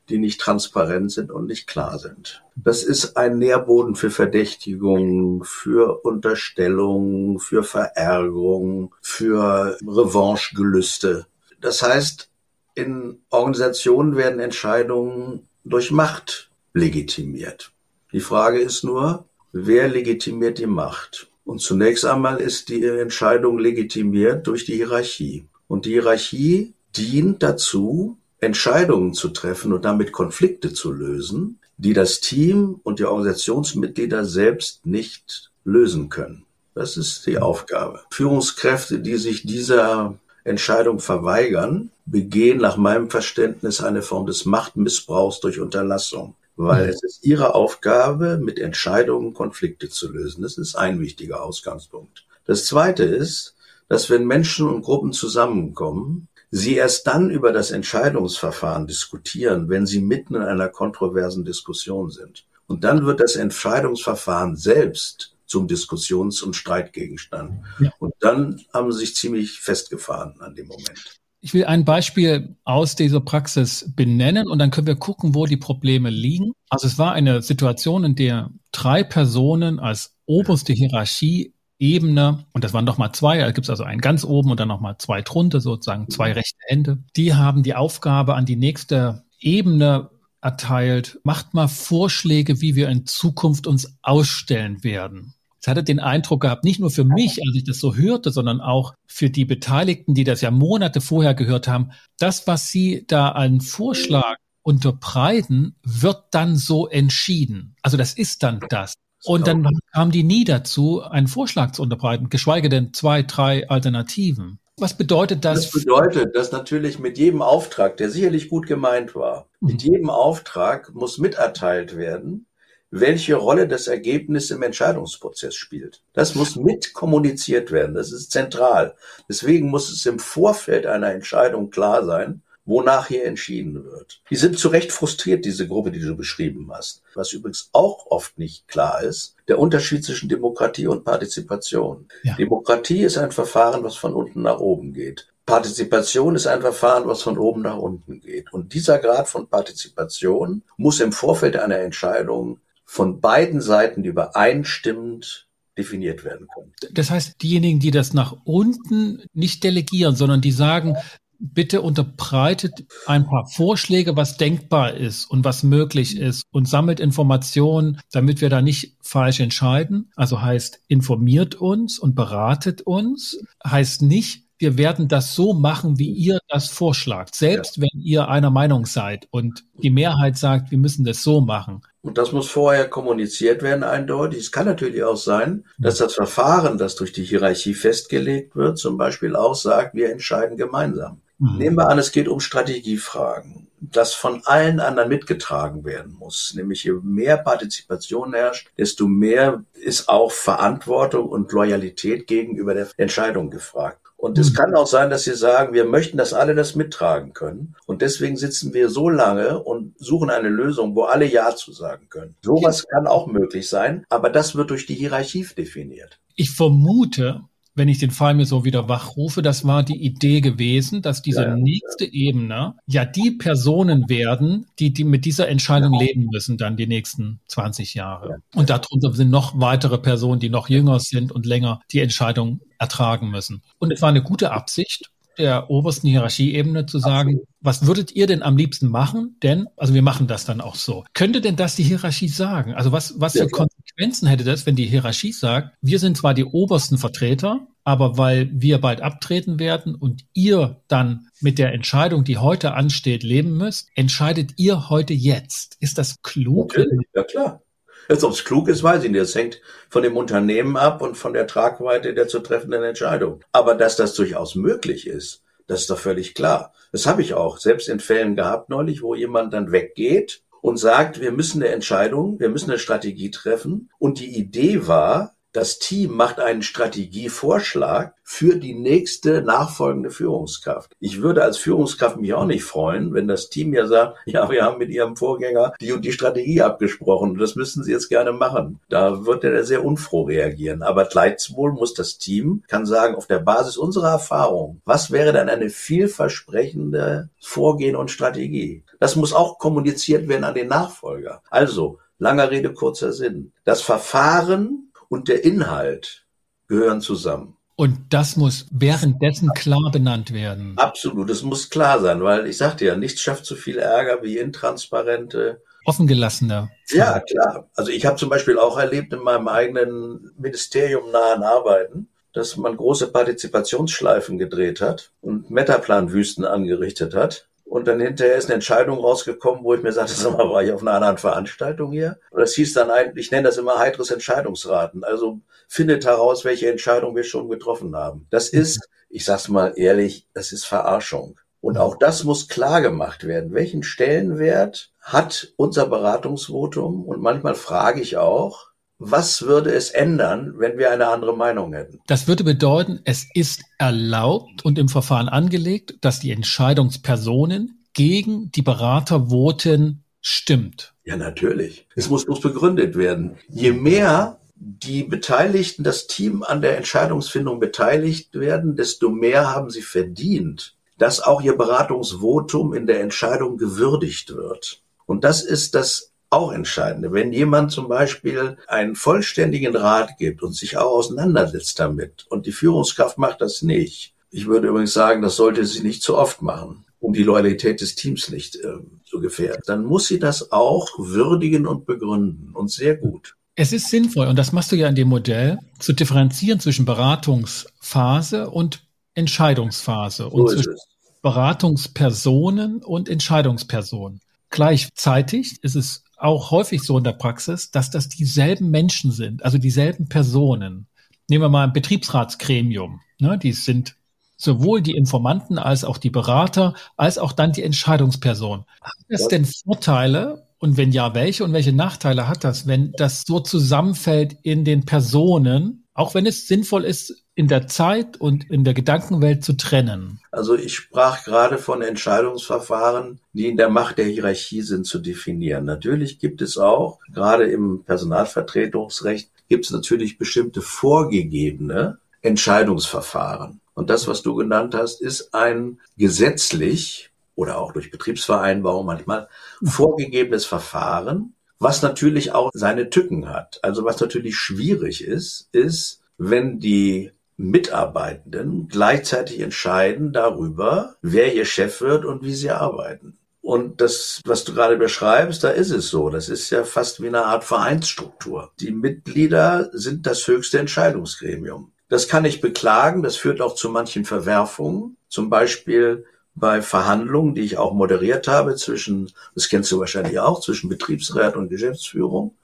die 0.08 0.18
nicht 0.18 0.40
transparent 0.40 1.12
sind 1.12 1.30
und 1.30 1.46
nicht 1.46 1.66
klar 1.66 1.98
sind. 1.98 2.42
Das 2.56 2.82
ist 2.82 3.16
ein 3.16 3.38
Nährboden 3.38 3.94
für 3.94 4.10
Verdächtigung, 4.10 5.44
für 5.44 6.04
Unterstellung, 6.04 7.40
für 7.40 7.62
Verärgerung, 7.62 8.94
für 9.00 9.76
Revanchegelüste. 9.86 11.26
Das 11.60 11.82
heißt, 11.82 12.28
in 12.74 13.20
Organisationen 13.30 14.16
werden 14.16 14.40
Entscheidungen 14.40 15.48
durch 15.64 15.90
Macht 15.90 16.50
legitimiert. 16.74 17.72
Die 18.12 18.20
Frage 18.20 18.60
ist 18.60 18.84
nur, 18.84 19.24
wer 19.52 19.88
legitimiert 19.88 20.58
die 20.58 20.66
Macht? 20.66 21.28
Und 21.44 21.60
zunächst 21.60 22.04
einmal 22.04 22.40
ist 22.40 22.68
die 22.68 22.84
Entscheidung 22.84 23.58
legitimiert 23.58 24.46
durch 24.46 24.64
die 24.64 24.76
Hierarchie. 24.76 25.46
Und 25.68 25.86
die 25.86 25.92
Hierarchie 25.92 26.74
dient 26.96 27.42
dazu, 27.42 28.18
Entscheidungen 28.44 29.14
zu 29.14 29.28
treffen 29.28 29.72
und 29.72 29.84
damit 29.84 30.12
Konflikte 30.12 30.72
zu 30.72 30.92
lösen, 30.92 31.58
die 31.76 31.92
das 31.92 32.20
Team 32.20 32.80
und 32.82 32.98
die 32.98 33.04
Organisationsmitglieder 33.04 34.24
selbst 34.24 34.86
nicht 34.86 35.50
lösen 35.64 36.08
können. 36.08 36.44
Das 36.74 36.96
ist 36.96 37.26
die 37.26 37.38
Aufgabe. 37.38 38.00
Führungskräfte, 38.10 39.00
die 39.00 39.16
sich 39.16 39.44
dieser 39.46 40.18
Entscheidung 40.44 41.00
verweigern, 41.00 41.90
begehen 42.04 42.58
nach 42.58 42.76
meinem 42.76 43.10
Verständnis 43.10 43.80
eine 43.80 44.02
Form 44.02 44.26
des 44.26 44.44
Machtmissbrauchs 44.44 45.40
durch 45.40 45.60
Unterlassung, 45.60 46.34
weil 46.56 46.88
es 46.88 47.02
ist 47.02 47.24
ihre 47.24 47.54
Aufgabe, 47.54 48.38
mit 48.38 48.58
Entscheidungen 48.58 49.34
Konflikte 49.34 49.88
zu 49.88 50.12
lösen. 50.12 50.42
Das 50.42 50.58
ist 50.58 50.74
ein 50.74 51.00
wichtiger 51.00 51.42
Ausgangspunkt. 51.42 52.24
Das 52.44 52.66
zweite 52.66 53.04
ist, 53.04 53.54
dass 53.88 54.10
wenn 54.10 54.26
Menschen 54.26 54.68
und 54.68 54.82
Gruppen 54.82 55.12
zusammenkommen, 55.12 56.28
Sie 56.56 56.76
erst 56.76 57.08
dann 57.08 57.30
über 57.30 57.50
das 57.50 57.72
Entscheidungsverfahren 57.72 58.86
diskutieren, 58.86 59.68
wenn 59.68 59.86
Sie 59.86 60.00
mitten 60.00 60.36
in 60.36 60.42
einer 60.42 60.68
kontroversen 60.68 61.44
Diskussion 61.44 62.10
sind. 62.10 62.46
Und 62.68 62.84
dann 62.84 63.06
wird 63.06 63.18
das 63.18 63.34
Entscheidungsverfahren 63.34 64.54
selbst 64.54 65.34
zum 65.46 65.66
Diskussions- 65.66 66.42
und 66.42 66.54
Streitgegenstand. 66.54 67.60
Ja. 67.80 67.92
Und 67.98 68.14
dann 68.20 68.60
haben 68.72 68.92
sie 68.92 69.00
sich 69.00 69.16
ziemlich 69.16 69.58
festgefahren 69.58 70.40
an 70.40 70.54
dem 70.54 70.68
Moment. 70.68 71.18
Ich 71.40 71.54
will 71.54 71.64
ein 71.64 71.84
Beispiel 71.84 72.56
aus 72.62 72.94
dieser 72.94 73.20
Praxis 73.20 73.92
benennen 73.96 74.46
und 74.46 74.60
dann 74.60 74.70
können 74.70 74.86
wir 74.86 74.94
gucken, 74.94 75.34
wo 75.34 75.46
die 75.46 75.56
Probleme 75.56 76.08
liegen. 76.08 76.52
Also 76.70 76.86
es 76.86 76.98
war 76.98 77.14
eine 77.14 77.42
Situation, 77.42 78.04
in 78.04 78.14
der 78.14 78.50
drei 78.70 79.02
Personen 79.02 79.80
als 79.80 80.14
oberste 80.24 80.72
Hierarchie 80.72 81.52
Ebene, 81.84 82.46
und 82.52 82.64
das 82.64 82.72
waren 82.72 82.86
nochmal 82.86 83.12
zwei, 83.12 83.38
da 83.38 83.50
gibt 83.50 83.66
es 83.66 83.70
also 83.70 83.84
einen 83.84 84.00
ganz 84.00 84.24
oben 84.24 84.50
und 84.50 84.58
dann 84.58 84.68
nochmal 84.68 84.96
zwei 84.98 85.20
drunter, 85.20 85.60
sozusagen 85.60 86.08
zwei 86.08 86.32
rechte 86.32 86.58
Hände, 86.66 86.98
die 87.14 87.34
haben 87.34 87.62
die 87.62 87.74
Aufgabe 87.74 88.34
an 88.34 88.46
die 88.46 88.56
nächste 88.56 89.24
Ebene 89.38 90.08
erteilt, 90.40 91.20
macht 91.24 91.52
mal 91.52 91.68
Vorschläge, 91.68 92.60
wie 92.62 92.74
wir 92.74 92.88
in 92.88 93.04
Zukunft 93.04 93.66
uns 93.66 93.98
ausstellen 94.02 94.82
werden. 94.82 95.34
Ich 95.60 95.68
hatte 95.68 95.82
den 95.82 96.00
Eindruck 96.00 96.42
gehabt, 96.42 96.64
nicht 96.64 96.80
nur 96.80 96.90
für 96.90 97.04
mich, 97.04 97.38
als 97.46 97.54
ich 97.54 97.64
das 97.64 97.78
so 97.78 97.94
hörte, 97.94 98.30
sondern 98.30 98.60
auch 98.60 98.94
für 99.06 99.30
die 99.30 99.46
Beteiligten, 99.46 100.14
die 100.14 100.24
das 100.24 100.42
ja 100.42 100.50
Monate 100.50 101.00
vorher 101.00 101.34
gehört 101.34 101.68
haben, 101.68 101.92
das, 102.18 102.46
was 102.46 102.68
sie 102.68 103.04
da 103.06 103.30
an 103.30 103.60
Vorschlag 103.60 104.36
unterbreiten, 104.62 105.76
wird 105.82 106.24
dann 106.32 106.56
so 106.56 106.88
entschieden. 106.88 107.76
Also 107.82 107.96
das 107.96 108.14
ist 108.14 108.42
dann 108.42 108.60
das. 108.68 108.94
Und 109.24 109.46
dann 109.46 109.66
kamen 109.92 110.10
die 110.10 110.22
nie 110.22 110.44
dazu, 110.44 111.02
einen 111.02 111.28
Vorschlag 111.28 111.72
zu 111.72 111.82
unterbreiten, 111.82 112.28
geschweige 112.28 112.68
denn 112.68 112.92
zwei, 112.92 113.22
drei 113.22 113.68
Alternativen. 113.68 114.58
Was 114.76 114.96
bedeutet 114.96 115.44
das? 115.44 115.70
Das 115.70 115.82
bedeutet, 115.82 116.34
dass 116.36 116.50
natürlich 116.50 116.98
mit 116.98 117.16
jedem 117.16 117.42
Auftrag, 117.42 117.96
der 117.96 118.10
sicherlich 118.10 118.48
gut 118.48 118.66
gemeint 118.66 119.14
war, 119.14 119.48
mit 119.60 119.84
mhm. 119.84 119.92
jedem 119.92 120.10
Auftrag 120.10 120.92
muss 120.94 121.18
miterteilt 121.18 121.96
werden, 121.96 122.46
welche 122.90 123.34
Rolle 123.34 123.66
das 123.66 123.88
Ergebnis 123.88 124.50
im 124.50 124.62
Entscheidungsprozess 124.62 125.54
spielt. 125.54 126.02
Das 126.12 126.34
muss 126.34 126.54
mit 126.56 126.92
kommuniziert 126.92 127.72
werden. 127.72 127.94
Das 127.94 128.12
ist 128.12 128.30
zentral. 128.30 128.94
Deswegen 129.28 129.68
muss 129.68 129.90
es 129.90 130.06
im 130.06 130.18
Vorfeld 130.20 130.86
einer 130.86 131.12
Entscheidung 131.12 131.70
klar 131.70 132.04
sein, 132.04 132.42
wonach 132.66 133.08
hier 133.08 133.24
entschieden 133.24 133.84
wird. 133.84 134.22
Die 134.30 134.36
sind 134.36 134.58
zu 134.58 134.68
Recht 134.68 134.92
frustriert, 134.92 135.44
diese 135.44 135.68
Gruppe, 135.68 135.90
die 135.90 136.00
du 136.00 136.16
beschrieben 136.16 136.70
hast. 136.72 137.02
Was 137.14 137.32
übrigens 137.32 137.68
auch 137.72 138.06
oft 138.06 138.38
nicht 138.38 138.68
klar 138.68 139.02
ist, 139.02 139.36
der 139.48 139.58
Unterschied 139.58 140.04
zwischen 140.04 140.28
Demokratie 140.28 140.86
und 140.86 141.04
Partizipation. 141.04 142.08
Ja. 142.22 142.34
Demokratie 142.36 143.02
ist 143.02 143.18
ein 143.18 143.32
Verfahren, 143.32 143.84
was 143.84 143.96
von 143.96 144.14
unten 144.14 144.42
nach 144.42 144.58
oben 144.58 144.92
geht. 144.92 145.28
Partizipation 145.46 146.36
ist 146.36 146.46
ein 146.46 146.62
Verfahren, 146.62 147.06
was 147.06 147.22
von 147.22 147.36
oben 147.36 147.62
nach 147.62 147.76
unten 147.76 148.20
geht. 148.20 148.52
Und 148.52 148.72
dieser 148.72 148.98
Grad 148.98 149.28
von 149.28 149.46
Partizipation 149.46 150.62
muss 150.78 151.00
im 151.00 151.12
Vorfeld 151.12 151.56
einer 151.56 151.78
Entscheidung 151.78 152.60
von 152.86 153.20
beiden 153.20 153.60
Seiten 153.60 154.04
übereinstimmend 154.04 155.48
definiert 155.76 156.24
werden 156.24 156.46
können. 156.54 156.72
Das 156.92 157.10
heißt, 157.10 157.42
diejenigen, 157.42 157.80
die 157.80 157.90
das 157.90 158.14
nach 158.14 158.36
unten 158.44 159.22
nicht 159.32 159.64
delegieren, 159.64 160.16
sondern 160.16 160.40
die 160.40 160.52
sagen, 160.52 160.96
bitte 161.38 161.82
unterbreitet 161.82 162.86
ein 163.06 163.26
paar 163.26 163.46
Vorschläge, 163.46 164.16
was 164.16 164.36
denkbar 164.36 164.94
ist 164.94 165.30
und 165.30 165.44
was 165.44 165.62
möglich 165.62 166.18
ist 166.18 166.44
und 166.50 166.68
sammelt 166.68 167.00
Informationen, 167.00 168.00
damit 168.12 168.40
wir 168.40 168.50
da 168.50 168.62
nicht 168.62 168.96
falsch 169.00 169.40
entscheiden. 169.40 170.10
Also 170.16 170.40
heißt, 170.40 170.80
informiert 170.88 171.54
uns 171.54 171.98
und 171.98 172.14
beratet 172.14 172.82
uns, 172.82 173.38
heißt 173.64 174.02
nicht, 174.02 174.44
wir 174.58 174.78
werden 174.78 175.08
das 175.08 175.34
so 175.34 175.52
machen, 175.52 175.98
wie 175.98 176.10
ihr 176.10 176.38
das 176.48 176.68
vorschlagt, 176.68 177.34
selbst 177.34 177.76
ja. 177.76 177.82
wenn 177.82 178.00
ihr 178.00 178.28
einer 178.28 178.50
Meinung 178.50 178.86
seid 178.86 179.26
und 179.30 179.64
die 179.82 179.90
Mehrheit 179.90 180.38
sagt, 180.38 180.70
wir 180.70 180.78
müssen 180.78 181.04
das 181.04 181.22
so 181.22 181.40
machen. 181.40 181.82
Und 182.02 182.18
das 182.18 182.32
muss 182.32 182.48
vorher 182.48 182.88
kommuniziert 182.88 183.62
werden, 183.62 183.82
eindeutig. 183.82 184.40
Es 184.40 184.52
kann 184.52 184.66
natürlich 184.66 185.02
auch 185.02 185.16
sein, 185.16 185.64
dass 185.78 185.98
das 185.98 186.14
Verfahren, 186.14 186.78
das 186.78 186.96
durch 186.96 187.12
die 187.12 187.24
Hierarchie 187.24 187.74
festgelegt 187.74 188.54
wird, 188.54 188.78
zum 188.78 188.96
Beispiel 188.96 189.34
auch 189.36 189.54
sagt, 189.54 189.94
wir 189.94 190.10
entscheiden 190.10 190.56
gemeinsam. 190.56 191.20
Mhm. 191.38 191.58
Nehmen 191.58 191.76
wir 191.76 191.88
an, 191.88 191.98
es 191.98 192.12
geht 192.12 192.28
um 192.28 192.40
Strategiefragen, 192.40 193.68
das 193.80 194.14
von 194.14 194.42
allen 194.44 194.80
anderen 194.80 195.08
mitgetragen 195.08 195.84
werden 195.84 196.14
muss. 196.14 196.54
Nämlich 196.54 196.84
je 196.84 196.92
mehr 197.02 197.36
Partizipation 197.36 198.34
herrscht, 198.34 198.70
desto 198.78 199.06
mehr 199.06 199.64
ist 199.74 200.08
auch 200.08 200.32
Verantwortung 200.32 201.28
und 201.28 201.52
Loyalität 201.52 202.26
gegenüber 202.26 202.74
der 202.74 202.88
Entscheidung 202.96 203.50
gefragt. 203.50 203.98
Und 204.16 204.38
es 204.38 204.52
mhm. 204.52 204.54
kann 204.54 204.74
auch 204.74 204.86
sein, 204.86 205.10
dass 205.10 205.24
Sie 205.24 205.34
sagen, 205.34 205.74
wir 205.74 205.84
möchten, 205.84 206.16
dass 206.16 206.32
alle 206.32 206.54
das 206.54 206.74
mittragen 206.74 207.34
können. 207.34 207.76
Und 207.84 208.00
deswegen 208.00 208.38
sitzen 208.38 208.72
wir 208.72 208.88
so 208.88 209.10
lange 209.10 209.62
und 209.62 209.94
suchen 209.98 210.30
eine 210.30 210.48
Lösung, 210.48 210.94
wo 210.96 211.02
alle 211.02 211.26
Ja 211.26 211.54
zu 211.54 211.72
sagen 211.72 212.08
können. 212.08 212.34
Sowas 212.40 212.86
kann 212.88 213.06
auch 213.06 213.26
möglich 213.26 213.68
sein, 213.68 214.06
aber 214.08 214.30
das 214.30 214.54
wird 214.54 214.70
durch 214.70 214.86
die 214.86 214.94
Hierarchie 214.94 215.46
definiert. 215.54 216.20
Ich 216.36 216.52
vermute, 216.52 217.42
wenn 217.74 217.88
ich 217.88 217.98
den 217.98 218.10
Fall 218.10 218.34
mir 218.34 218.46
so 218.46 218.64
wieder 218.64 218.88
wachrufe, 218.88 219.42
das 219.42 219.66
war 219.66 219.82
die 219.82 220.02
Idee 220.02 220.40
gewesen, 220.40 221.02
dass 221.02 221.22
diese 221.22 221.42
ja, 221.42 221.56
nächste 221.56 222.04
ja. 222.04 222.10
Ebene 222.12 222.74
ja 222.86 223.04
die 223.04 223.32
Personen 223.32 224.08
werden, 224.08 224.66
die, 224.78 224.92
die 224.92 225.04
mit 225.04 225.24
dieser 225.24 225.48
Entscheidung 225.48 225.94
ja. 225.94 226.06
leben 226.06 226.28
müssen, 226.30 226.56
dann 226.56 226.76
die 226.76 226.86
nächsten 226.86 227.40
20 227.48 227.94
Jahre. 227.94 228.38
Und 228.54 228.70
darunter 228.70 229.12
sind 229.12 229.30
noch 229.30 229.58
weitere 229.58 229.98
Personen, 229.98 230.40
die 230.40 230.50
noch 230.50 230.68
jünger 230.68 231.00
sind 231.00 231.32
und 231.32 231.46
länger 231.46 231.80
die 231.90 232.00
Entscheidung 232.00 232.60
ertragen 232.78 233.30
müssen. 233.30 233.62
Und 233.78 233.92
es 233.92 234.02
war 234.02 234.08
eine 234.08 234.22
gute 234.22 234.52
Absicht 234.52 235.10
der 235.38 235.70
obersten 235.70 236.08
Hierarchieebene 236.08 236.86
zu 236.86 236.98
sagen, 236.98 237.30
Absolut. 237.30 237.48
was 237.60 237.86
würdet 237.86 238.12
ihr 238.12 238.26
denn 238.26 238.42
am 238.42 238.56
liebsten 238.56 238.88
machen? 238.88 239.36
Denn, 239.42 239.66
also 239.76 239.94
wir 239.94 240.02
machen 240.02 240.26
das 240.26 240.44
dann 240.44 240.60
auch 240.60 240.74
so. 240.74 241.04
Könnte 241.14 241.40
denn 241.40 241.56
das 241.56 241.76
die 241.76 241.82
Hierarchie 241.82 242.28
sagen? 242.28 242.74
Also 242.74 242.92
was, 242.92 243.20
was 243.20 243.32
für 243.32 243.48
Konsequenzen 243.48 244.28
hätte 244.28 244.44
das, 244.44 244.66
wenn 244.66 244.76
die 244.76 244.86
Hierarchie 244.86 245.32
sagt, 245.32 245.76
wir 245.80 245.98
sind 245.98 246.16
zwar 246.16 246.34
die 246.34 246.44
obersten 246.44 246.98
Vertreter, 246.98 247.66
aber 247.84 248.16
weil 248.16 248.50
wir 248.52 248.80
bald 248.80 249.02
abtreten 249.02 249.58
werden 249.58 249.94
und 249.94 250.24
ihr 250.32 250.80
dann 250.88 251.28
mit 251.40 251.58
der 251.58 251.72
Entscheidung, 251.72 252.24
die 252.24 252.38
heute 252.38 252.74
ansteht, 252.74 253.22
leben 253.22 253.56
müsst, 253.56 253.88
entscheidet 253.94 254.52
ihr 254.56 254.88
heute 254.88 255.12
jetzt. 255.12 255.76
Ist 255.80 255.98
das 255.98 256.22
klug? 256.22 256.76
Natürlich, 256.76 257.06
ja 257.14 257.24
klar. 257.24 257.62
Jetzt, 258.08 258.24
ob 258.24 258.32
es 258.32 258.44
klug 258.44 258.68
ist, 258.68 258.82
weiß 258.82 259.04
ich 259.04 259.10
nicht. 259.10 259.20
Das 259.20 259.34
hängt 259.34 259.60
von 259.88 260.02
dem 260.02 260.16
Unternehmen 260.16 260.76
ab 260.76 261.02
und 261.02 261.16
von 261.16 261.32
der 261.32 261.46
Tragweite 261.46 262.14
der 262.14 262.28
zu 262.28 262.40
treffenden 262.40 262.82
Entscheidung. 262.82 263.40
Aber 263.52 263.74
dass 263.74 263.96
das 263.96 264.14
durchaus 264.14 264.54
möglich 264.54 265.06
ist, 265.06 265.42
das 265.66 265.82
ist 265.82 265.90
doch 265.90 265.98
völlig 265.98 266.34
klar. 266.34 266.72
Das 266.92 267.06
habe 267.06 267.22
ich 267.22 267.34
auch 267.34 267.58
selbst 267.58 267.88
in 267.88 268.00
Fällen 268.00 268.36
gehabt 268.36 268.68
neulich, 268.68 269.02
wo 269.02 269.14
jemand 269.14 269.54
dann 269.54 269.72
weggeht 269.72 270.42
und 270.60 270.76
sagt, 270.76 271.20
wir 271.20 271.32
müssen 271.32 271.62
eine 271.62 271.72
Entscheidung, 271.72 272.38
wir 272.40 272.48
müssen 272.48 272.70
eine 272.70 272.78
Strategie 272.78 273.30
treffen. 273.30 273.90
Und 273.98 274.18
die 274.18 274.36
Idee 274.38 274.86
war, 274.86 275.33
das 275.54 275.78
Team 275.78 276.16
macht 276.16 276.40
einen 276.40 276.62
Strategievorschlag 276.62 278.14
für 278.24 278.56
die 278.56 278.74
nächste 278.74 279.40
nachfolgende 279.40 280.10
Führungskraft. 280.10 280.90
Ich 280.98 281.22
würde 281.22 281.44
als 281.44 281.58
Führungskraft 281.58 282.16
mich 282.16 282.34
auch 282.34 282.44
nicht 282.44 282.64
freuen, 282.64 283.14
wenn 283.14 283.28
das 283.28 283.50
Team 283.50 283.72
ja 283.72 283.86
sagt, 283.86 284.18
ja, 284.26 284.50
wir 284.50 284.64
haben 284.64 284.78
mit 284.78 284.90
Ihrem 284.90 285.16
Vorgänger 285.16 285.72
die 285.80 285.92
und 285.92 286.04
die 286.04 286.10
Strategie 286.10 286.60
abgesprochen 286.60 287.30
und 287.30 287.38
das 287.38 287.54
müssen 287.54 287.84
Sie 287.84 287.92
jetzt 287.92 288.08
gerne 288.08 288.32
machen. 288.32 288.80
Da 288.88 289.26
wird 289.26 289.44
er 289.44 289.62
sehr 289.62 289.84
unfroh 289.84 290.22
reagieren. 290.22 290.82
Aber 290.82 291.04
gleichwohl 291.04 291.72
muss 291.72 291.94
das 291.94 292.18
Team, 292.18 292.64
kann 292.66 292.84
sagen, 292.84 293.14
auf 293.14 293.28
der 293.28 293.38
Basis 293.38 293.76
unserer 293.76 294.10
Erfahrung, 294.10 294.80
was 294.84 295.12
wäre 295.12 295.32
dann 295.32 295.48
eine 295.48 295.70
vielversprechende 295.70 297.28
Vorgehen 297.38 297.94
und 297.94 298.10
Strategie? 298.10 298.82
Das 298.98 299.14
muss 299.14 299.32
auch 299.32 299.58
kommuniziert 299.58 300.26
werden 300.26 300.42
an 300.42 300.54
den 300.54 300.66
Nachfolger. 300.66 301.42
Also, 301.48 302.00
langer 302.18 302.50
Rede, 302.50 302.72
kurzer 302.72 303.12
Sinn. 303.12 303.52
Das 303.62 303.82
Verfahren 303.82 304.83
und 305.08 305.28
der 305.28 305.44
Inhalt 305.44 306.26
gehören 306.68 307.00
zusammen. 307.00 307.56
Und 307.76 307.98
das 308.10 308.36
muss 308.36 308.66
währenddessen 308.70 309.50
klar 309.50 309.90
benannt 309.90 310.32
werden. 310.32 310.74
Absolut, 310.76 311.28
es 311.30 311.42
muss 311.42 311.70
klar 311.70 312.00
sein, 312.00 312.22
weil 312.22 312.46
ich 312.46 312.56
sagte 312.56 312.84
ja, 312.84 312.96
nichts 312.96 313.20
schafft 313.20 313.46
so 313.46 313.56
viel 313.56 313.78
Ärger 313.78 314.22
wie 314.22 314.38
intransparente, 314.38 315.60
offengelassene. 315.84 316.70
Ja, 316.88 317.20
klar. 317.20 317.70
Also 317.74 317.90
ich 317.90 318.06
habe 318.06 318.16
zum 318.16 318.28
Beispiel 318.28 318.58
auch 318.58 318.78
erlebt 318.78 319.12
in 319.12 319.20
meinem 319.20 319.48
eigenen 319.48 320.32
Ministerium 320.38 321.10
nahen 321.10 321.42
Arbeiten, 321.42 322.08
dass 322.32 322.56
man 322.56 322.76
große 322.76 323.12
Partizipationsschleifen 323.12 324.38
gedreht 324.38 324.80
hat 324.80 325.12
und 325.20 325.50
Metaplanwüsten 325.50 326.44
angerichtet 326.44 327.14
hat. 327.14 327.48
Und 327.64 327.88
dann 327.88 328.00
hinterher 328.00 328.36
ist 328.36 328.46
eine 328.46 328.54
Entscheidung 328.54 328.98
rausgekommen, 328.98 329.64
wo 329.64 329.74
ich 329.74 329.82
mir 329.82 329.92
sagte, 329.92 330.12
sag 330.14 330.36
mal, 330.36 330.50
war 330.50 330.62
ich 330.62 330.72
auf 330.72 330.82
einer 330.82 330.92
anderen 330.92 331.18
Veranstaltung 331.18 331.92
hier? 331.92 332.18
Und 332.30 332.40
das 332.40 332.54
hieß 332.54 332.74
dann 332.74 332.90
eigentlich, 332.90 333.26
ich 333.26 333.32
nenne 333.32 333.48
das 333.48 333.56
immer 333.56 333.78
heiteres 333.78 334.10
Entscheidungsraten. 334.10 335.04
Also 335.04 335.40
findet 335.68 336.04
heraus, 336.04 336.44
welche 336.44 336.70
Entscheidung 336.70 337.16
wir 337.16 337.24
schon 337.24 337.48
getroffen 337.48 337.96
haben. 337.96 338.26
Das 338.30 338.52
mhm. 338.52 338.60
ist, 338.60 338.88
ich 339.08 339.24
sag's 339.24 339.48
mal 339.48 339.72
ehrlich, 339.76 340.28
das 340.34 340.52
ist 340.52 340.64
Verarschung. 340.64 341.38
Und 341.60 341.78
auch 341.78 341.96
das 341.96 342.24
muss 342.24 342.48
klar 342.48 342.82
gemacht 342.82 343.26
werden. 343.26 343.54
Welchen 343.54 343.82
Stellenwert 343.82 344.92
hat 345.00 345.54
unser 345.56 345.86
Beratungsvotum? 345.86 347.06
Und 347.06 347.22
manchmal 347.22 347.54
frage 347.54 348.02
ich 348.02 348.18
auch, 348.18 348.73
was 348.98 349.42
würde 349.42 349.72
es 349.72 349.90
ändern, 349.90 350.54
wenn 350.58 350.78
wir 350.78 350.90
eine 350.90 351.08
andere 351.08 351.36
Meinung 351.36 351.72
hätten? 351.72 352.00
Das 352.06 352.28
würde 352.28 352.44
bedeuten, 352.44 353.00
es 353.04 353.26
ist 353.34 353.62
erlaubt 353.78 354.64
und 354.64 354.78
im 354.78 354.88
Verfahren 354.88 355.28
angelegt, 355.28 355.96
dass 356.00 356.20
die 356.20 356.30
Entscheidungspersonen 356.30 357.84
gegen 357.92 358.50
die 358.52 358.62
Beratervoten 358.62 360.04
stimmt. 360.20 360.94
Ja, 361.04 361.16
natürlich. 361.16 361.86
Es 361.94 362.08
muss 362.08 362.24
bloß 362.24 362.40
begründet 362.40 362.96
werden. 362.96 363.36
Je 363.48 363.72
mehr 363.72 364.38
die 364.56 365.02
Beteiligten, 365.02 365.84
das 365.84 366.06
Team 366.06 366.42
an 366.42 366.62
der 366.62 366.76
Entscheidungsfindung 366.76 367.60
beteiligt 367.60 368.34
werden, 368.34 368.76
desto 368.76 369.10
mehr 369.10 369.54
haben 369.54 369.68
sie 369.68 369.82
verdient, 369.82 370.76
dass 370.96 371.20
auch 371.20 371.42
ihr 371.42 371.56
Beratungsvotum 371.56 372.72
in 372.72 372.86
der 372.86 373.00
Entscheidung 373.00 373.58
gewürdigt 373.58 374.34
wird. 374.34 374.82
Und 375.06 375.24
das 375.24 375.42
ist 375.42 375.74
das 375.74 376.13
auch 376.34 376.52
Entscheidende. 376.52 377.12
Wenn 377.12 377.32
jemand 377.32 377.72
zum 377.72 377.88
Beispiel 377.88 378.56
einen 378.66 378.96
vollständigen 378.96 379.74
Rat 379.76 380.18
gibt 380.18 380.42
und 380.42 380.54
sich 380.54 380.76
auch 380.76 380.90
auseinandersetzt 380.90 381.78
damit 381.78 382.26
und 382.28 382.46
die 382.46 382.52
Führungskraft 382.52 383.18
macht 383.18 383.40
das 383.40 383.62
nicht. 383.62 384.14
Ich 384.30 384.46
würde 384.46 384.68
übrigens 384.68 384.92
sagen, 384.92 385.22
das 385.22 385.36
sollte 385.36 385.64
sie 385.64 385.82
nicht 385.82 386.02
zu 386.02 386.16
oft 386.16 386.42
machen, 386.42 386.84
um 386.98 387.12
die 387.12 387.22
Loyalität 387.22 387.80
des 387.80 387.94
Teams 387.94 388.30
nicht 388.30 388.56
äh, 388.56 388.78
zu 389.04 389.20
gefährden. 389.20 389.62
Dann 389.66 389.84
muss 389.84 390.08
sie 390.08 390.18
das 390.18 390.50
auch 390.50 390.88
würdigen 390.98 391.66
und 391.66 391.86
begründen 391.86 392.50
und 392.52 392.70
sehr 392.70 392.96
gut. 392.96 393.36
Es 393.56 393.72
ist 393.72 393.88
sinnvoll, 393.88 394.26
und 394.26 394.36
das 394.36 394.50
machst 394.50 394.72
du 394.72 394.76
ja 394.76 394.88
in 394.88 394.96
dem 394.96 395.08
Modell, 395.08 395.58
zu 395.78 395.92
differenzieren 395.92 396.58
zwischen 396.58 396.84
Beratungsphase 396.84 398.50
und 398.50 398.82
Entscheidungsphase 399.14 400.28
und 400.28 400.50
zwischen 400.50 400.72
es. 400.72 400.88
Beratungspersonen 401.22 402.82
und 402.82 403.08
Entscheidungspersonen. 403.08 404.20
Gleichzeitig 404.50 405.62
ist 405.62 405.74
es 405.74 406.04
auch 406.24 406.50
häufig 406.50 406.82
so 406.82 406.96
in 406.96 407.04
der 407.04 407.12
Praxis, 407.12 407.70
dass 407.70 407.90
das 407.90 408.08
dieselben 408.08 408.70
Menschen 408.70 409.12
sind, 409.12 409.44
also 409.44 409.58
dieselben 409.58 410.08
Personen. 410.08 410.86
Nehmen 411.28 411.44
wir 411.44 411.48
mal 411.50 411.64
ein 411.64 411.72
Betriebsratsgremium. 411.72 413.00
Ne, 413.18 413.38
die 413.38 413.52
sind 413.52 413.96
sowohl 414.36 414.80
die 414.80 414.96
Informanten 414.96 415.58
als 415.58 415.84
auch 415.84 415.98
die 415.98 416.10
Berater, 416.10 416.74
als 416.96 417.18
auch 417.18 417.32
dann 417.32 417.52
die 417.52 417.62
Entscheidungsperson. 417.62 418.64
Hat 418.80 418.94
das 419.08 419.28
denn 419.28 419.44
Vorteile? 419.44 420.48
Und 420.58 420.78
wenn 420.78 420.92
ja, 420.92 421.14
welche 421.14 421.44
und 421.44 421.52
welche 421.52 421.74
Nachteile 421.74 422.26
hat 422.26 422.42
das, 422.42 422.66
wenn 422.66 422.92
das 422.92 423.24
so 423.26 423.40
zusammenfällt 423.40 424.34
in 424.42 424.64
den 424.64 424.86
Personen, 424.86 425.86
auch 425.92 426.14
wenn 426.14 426.24
es 426.24 426.48
sinnvoll 426.48 426.84
ist, 426.84 427.23
in 427.36 427.48
der 427.48 427.66
Zeit 427.66 428.16
und 428.20 428.48
in 428.50 428.64
der 428.64 428.74
Gedankenwelt 428.74 429.44
zu 429.44 429.56
trennen? 429.56 430.20
Also 430.30 430.54
ich 430.54 430.74
sprach 430.74 431.24
gerade 431.24 431.58
von 431.58 431.82
Entscheidungsverfahren, 431.82 433.20
die 433.32 433.48
in 433.48 433.56
der 433.56 433.68
Macht 433.68 433.98
der 433.98 434.06
Hierarchie 434.06 434.62
sind, 434.62 434.86
zu 434.86 434.98
definieren. 434.98 435.64
Natürlich 435.64 436.18
gibt 436.18 436.42
es 436.42 436.58
auch, 436.58 437.00
gerade 437.12 437.44
im 437.44 437.82
Personalvertretungsrecht, 437.84 439.30
gibt 439.48 439.64
es 439.64 439.72
natürlich 439.72 440.16
bestimmte 440.16 440.62
vorgegebene 440.62 441.98
Entscheidungsverfahren. 442.22 443.60
Und 443.74 443.90
das, 443.90 444.06
was 444.06 444.22
du 444.22 444.36
genannt 444.36 444.74
hast, 444.74 445.02
ist 445.02 445.34
ein 445.34 445.80
gesetzlich 445.98 447.10
oder 447.34 447.58
auch 447.58 447.72
durch 447.72 447.90
Betriebsvereinbarung 447.90 448.86
manchmal 448.86 449.28
vorgegebenes 449.62 450.46
Verfahren, 450.46 451.34
was 451.58 451.82
natürlich 451.82 452.32
auch 452.32 452.50
seine 452.54 452.90
Tücken 452.90 453.28
hat. 453.28 453.58
Also 453.62 453.84
was 453.84 454.00
natürlich 454.00 454.36
schwierig 454.36 455.02
ist, 455.02 455.48
ist, 455.52 456.02
wenn 456.16 456.60
die 456.60 457.10
Mitarbeitenden 457.36 458.68
gleichzeitig 458.68 459.40
entscheiden 459.40 460.12
darüber, 460.12 460.96
wer 461.02 461.34
ihr 461.34 461.44
Chef 461.44 461.80
wird 461.80 462.04
und 462.04 462.22
wie 462.22 462.34
sie 462.34 462.50
arbeiten. 462.50 463.18
Und 463.40 463.82
das, 463.82 464.22
was 464.24 464.44
du 464.44 464.54
gerade 464.54 464.78
beschreibst, 464.78 465.44
da 465.44 465.50
ist 465.50 465.70
es 465.70 465.90
so. 465.90 466.08
Das 466.08 466.30
ist 466.30 466.48
ja 466.48 466.64
fast 466.64 467.02
wie 467.02 467.08
eine 467.08 467.26
Art 467.26 467.44
Vereinsstruktur. 467.44 468.52
Die 468.58 468.70
Mitglieder 468.70 469.68
sind 469.72 470.06
das 470.06 470.26
höchste 470.26 470.58
Entscheidungsgremium. 470.58 471.72
Das 471.90 472.08
kann 472.08 472.24
ich 472.24 472.40
beklagen. 472.40 473.02
Das 473.02 473.16
führt 473.16 473.42
auch 473.42 473.54
zu 473.54 473.68
manchen 473.68 474.06
Verwerfungen. 474.06 474.96
Zum 475.08 475.28
Beispiel 475.28 476.06
bei 476.34 476.62
Verhandlungen, 476.62 477.34
die 477.34 477.42
ich 477.42 477.58
auch 477.58 477.74
moderiert 477.74 478.28
habe 478.28 478.56
zwischen, 478.56 479.12
das 479.34 479.50
kennst 479.50 479.70
du 479.70 479.78
wahrscheinlich 479.78 480.18
auch, 480.18 480.40
zwischen 480.40 480.70
Betriebsrat 480.70 481.36
und 481.36 481.50
Geschäftsführung 481.50 482.34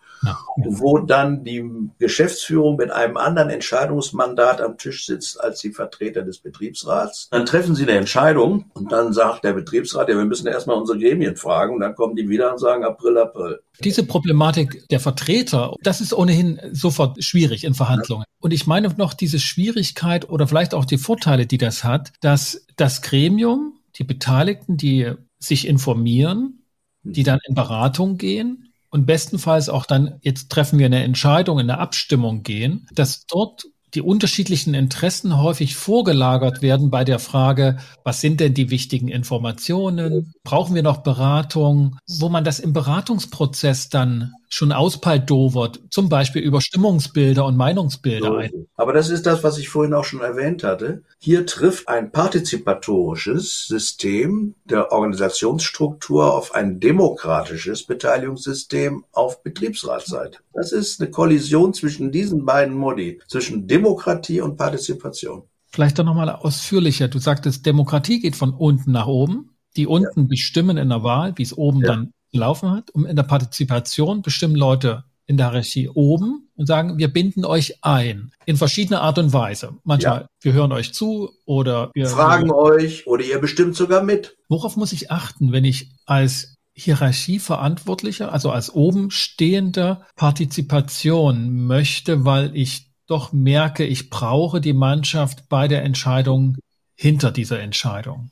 wo 0.57 0.99
dann 0.99 1.45
die 1.45 1.65
Geschäftsführung 1.99 2.77
mit 2.77 2.91
einem 2.91 3.17
anderen 3.17 3.51
Entscheidungsmandat 3.51 4.61
am 4.61 4.77
Tisch 4.77 5.07
sitzt 5.07 5.41
als 5.41 5.61
die 5.61 5.73
Vertreter 5.73 6.23
des 6.23 6.39
Betriebsrats. 6.39 7.29
Dann 7.31 7.47
treffen 7.47 7.75
sie 7.75 7.85
eine 7.85 7.93
Entscheidung 7.93 8.67
und 8.75 8.93
dann 8.93 9.13
sagt 9.13 9.45
der 9.45 9.55
Betriebsrat, 9.55 10.09
ja, 10.09 10.17
wir 10.17 10.25
müssen 10.25 10.47
erstmal 10.47 10.77
unsere 10.77 10.99
Gremien 10.99 11.37
fragen 11.37 11.75
und 11.75 11.81
dann 11.81 11.95
kommen 11.95 12.17
die 12.17 12.29
wieder 12.29 12.53
und 12.53 12.59
sagen 12.59 12.85
April, 12.85 13.19
April. 13.19 13.61
Diese 13.83 14.05
Problematik 14.05 14.87
der 14.91 15.01
Vertreter, 15.01 15.75
das 15.83 16.01
ist 16.01 16.13
ohnehin 16.13 16.61
sofort 16.73 17.23
schwierig 17.25 17.65
in 17.65 17.75
Verhandlungen. 17.75 18.25
Ja. 18.27 18.35
Und 18.41 18.53
ich 18.53 18.67
meine 18.67 18.91
noch 18.97 19.15
diese 19.15 19.39
Schwierigkeit 19.39 20.29
oder 20.29 20.47
vielleicht 20.47 20.75
auch 20.75 20.85
die 20.85 20.99
Vorteile, 20.99 21.47
die 21.47 21.59
das 21.59 21.85
hat, 21.85 22.13
dass 22.21 22.67
das 22.77 23.01
Gremium, 23.03 23.79
die 23.97 24.05
Beteiligten, 24.05 24.77
die 24.77 25.13
sich 25.39 25.67
informieren, 25.67 26.65
die 27.03 27.23
dann 27.23 27.39
in 27.47 27.55
Beratung 27.55 28.19
gehen, 28.19 28.70
und 28.91 29.07
bestenfalls 29.07 29.69
auch 29.69 29.87
dann, 29.87 30.19
jetzt 30.21 30.51
treffen 30.51 30.79
wir 30.79 30.87
eine 30.87 31.03
Entscheidung, 31.03 31.59
in 31.59 31.71
eine 31.71 31.81
Abstimmung 31.81 32.43
gehen, 32.43 32.87
dass 32.93 33.27
dort 33.27 33.65
die 33.95 34.03
unterschiedlichen 34.03 34.75
Interessen 34.75 35.37
häufig 35.37 35.75
vorgelagert 35.75 36.63
werden 36.63 36.91
bei 36.91 37.05
der 37.05 37.19
Frage, 37.19 37.79
was 38.05 38.21
sind 38.21 38.41
denn 38.41 38.55
die 38.55 38.71
wichtigen 38.71 39.09
Informationen? 39.09 40.33
Brauchen 40.45 40.75
wir 40.75 40.83
noch 40.83 40.99
Beratung? 40.99 41.97
Wo 42.07 42.29
man 42.29 42.45
das 42.45 42.61
im 42.61 42.73
Beratungsprozess 42.73 43.89
dann 43.89 44.33
schon 44.53 44.73
auspaldovert, 44.73 45.81
zum 45.91 46.09
Beispiel 46.09 46.43
über 46.43 46.61
Stimmungsbilder 46.61 47.47
und 47.47 47.57
Meinungsbilder 47.57 48.27
so. 48.27 48.35
ein. 48.35 48.51
Aber 48.75 48.93
das 48.93 49.09
ist 49.09 49.25
das, 49.25 49.45
was 49.45 49.59
ich 49.59 49.69
vorhin 49.69 49.95
auch 49.95 50.05
schon 50.05 50.21
erwähnt 50.21 50.65
hatte. 50.65 51.05
Hier 51.19 51.47
trifft 51.47 51.89
ein 51.89 52.11
partizipatorisches 52.11 53.67
System 53.69 54.57
der 54.65 54.91
Organisationsstruktur 54.93 56.35
auf 56.35 56.55
ein 56.55 56.81
demokratisches 56.81 57.87
Beteiligungssystem 57.87 59.05
auf 59.13 59.43
Betriebsratsseite. 59.43 60.41
Das 60.53 60.73
ist 60.73 61.01
eine 61.01 61.11
Kollision 61.11 61.73
zwischen 61.73 62.11
diesen 62.11 62.45
beiden 62.45 62.75
Modi, 62.75 63.21
zwischen 63.29 63.69
Demokratie 63.69 64.41
und 64.41 64.57
Partizipation. 64.57 65.45
Vielleicht 65.69 65.99
doch 66.01 66.05
nochmal 66.05 66.29
ausführlicher. 66.29 67.07
Du 67.07 67.21
sagtest, 67.21 67.65
Demokratie 67.65 68.19
geht 68.19 68.35
von 68.35 68.53
unten 68.53 68.91
nach 68.91 69.07
oben. 69.07 69.51
Die 69.77 69.87
unten 69.87 70.23
ja. 70.23 70.27
bestimmen 70.27 70.77
in 70.77 70.89
der 70.89 71.05
Wahl, 71.05 71.35
wie 71.37 71.45
es 71.45 71.57
oben 71.57 71.83
ja. 71.83 71.87
dann 71.87 72.13
laufen 72.39 72.71
hat. 72.71 72.91
Und 72.91 73.07
in 73.07 73.17
der 73.17 73.23
Partizipation 73.23 74.23
bestimmen 74.23 74.55
Leute 74.55 75.05
in 75.27 75.37
der 75.37 75.51
Hierarchie 75.51 75.89
oben 75.89 76.49
und 76.57 76.67
sagen, 76.67 76.99
wir 76.99 77.07
binden 77.07 77.45
euch 77.45 77.85
ein 77.85 78.33
in 78.47 78.57
verschiedene 78.57 79.01
Art 79.01 79.17
und 79.19 79.33
Weise. 79.33 79.75
Manchmal, 79.85 80.23
ja. 80.23 80.27
wir 80.41 80.53
hören 80.53 80.73
euch 80.73 80.93
zu 80.93 81.31
oder 81.45 81.93
wir 81.95 82.07
fragen 82.09 82.49
wir, 82.49 82.57
euch 82.57 83.07
oder 83.07 83.23
ihr 83.23 83.39
bestimmt 83.39 83.77
sogar 83.77 84.03
mit. 84.03 84.37
Worauf 84.49 84.77
muss 84.77 84.93
ich 84.93 85.13
achten, 85.13 85.53
wenn 85.53 85.65
ich 85.65 85.93
als 86.05 86.57
Hierarchieverantwortlicher, 86.75 88.33
also 88.33 88.51
als 88.51 88.75
oben 88.75 89.13
stehender 89.13 90.05
Partizipation 90.17 91.67
möchte, 91.67 92.25
weil 92.25 92.57
ich 92.57 92.91
doch 93.07 93.33
merke, 93.33 93.85
ich 93.85 94.11
brauche 94.11 94.61
die 94.61 94.73
Mannschaft 94.73 95.49
bei 95.49 95.69
der 95.69 95.85
Entscheidung 95.85 96.57
hinter 96.97 97.31
dieser 97.31 97.61
Entscheidung? 97.61 98.31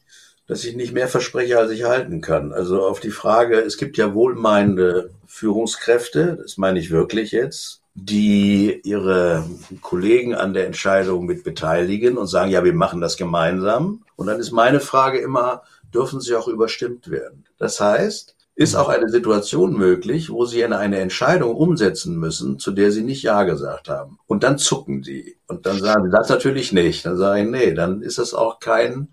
Dass 0.48 0.64
ich 0.64 0.74
nicht 0.74 0.92
mehr 0.92 1.08
verspreche, 1.08 1.58
als 1.58 1.70
ich 1.70 1.84
halten 1.84 2.20
kann. 2.20 2.52
Also 2.52 2.84
auf 2.84 3.00
die 3.00 3.10
Frage, 3.10 3.60
es 3.60 3.76
gibt 3.76 3.96
ja 3.98 4.14
wohlmeinende 4.14 5.10
Führungskräfte, 5.26 6.38
das 6.42 6.56
meine 6.56 6.80
ich 6.80 6.90
wirklich 6.90 7.32
jetzt, 7.32 7.82
die 7.94 8.80
ihre 8.82 9.44
Kollegen 9.82 10.34
an 10.34 10.54
der 10.54 10.66
Entscheidung 10.66 11.26
mit 11.26 11.44
beteiligen 11.44 12.16
und 12.16 12.28
sagen, 12.28 12.50
ja, 12.50 12.64
wir 12.64 12.72
machen 12.72 13.00
das 13.00 13.16
gemeinsam. 13.16 14.04
Und 14.16 14.26
dann 14.26 14.40
ist 14.40 14.50
meine 14.50 14.80
Frage 14.80 15.18
immer, 15.18 15.62
dürfen 15.92 16.20
sie 16.20 16.34
auch 16.34 16.48
überstimmt 16.48 17.10
werden? 17.10 17.44
Das 17.58 17.80
heißt, 17.80 18.34
ist 18.54 18.74
auch 18.74 18.88
eine 18.88 19.08
Situation 19.08 19.76
möglich, 19.76 20.30
wo 20.30 20.46
sie 20.46 20.64
eine 20.64 20.98
Entscheidung 20.98 21.54
umsetzen 21.54 22.16
müssen, 22.16 22.58
zu 22.58 22.72
der 22.72 22.90
sie 22.90 23.02
nicht 23.02 23.22
Ja 23.22 23.44
gesagt 23.44 23.88
haben. 23.88 24.18
Und 24.26 24.42
dann 24.42 24.58
zucken 24.58 25.04
sie. 25.04 25.36
Und 25.46 25.66
dann 25.66 25.78
sagen 25.78 26.04
sie, 26.04 26.10
das 26.10 26.28
natürlich 26.28 26.72
nicht. 26.72 27.04
Dann 27.04 27.16
sage 27.16 27.42
ich, 27.42 27.48
nee, 27.48 27.74
dann 27.74 28.02
ist 28.02 28.18
das 28.18 28.34
auch 28.34 28.58
kein 28.58 29.08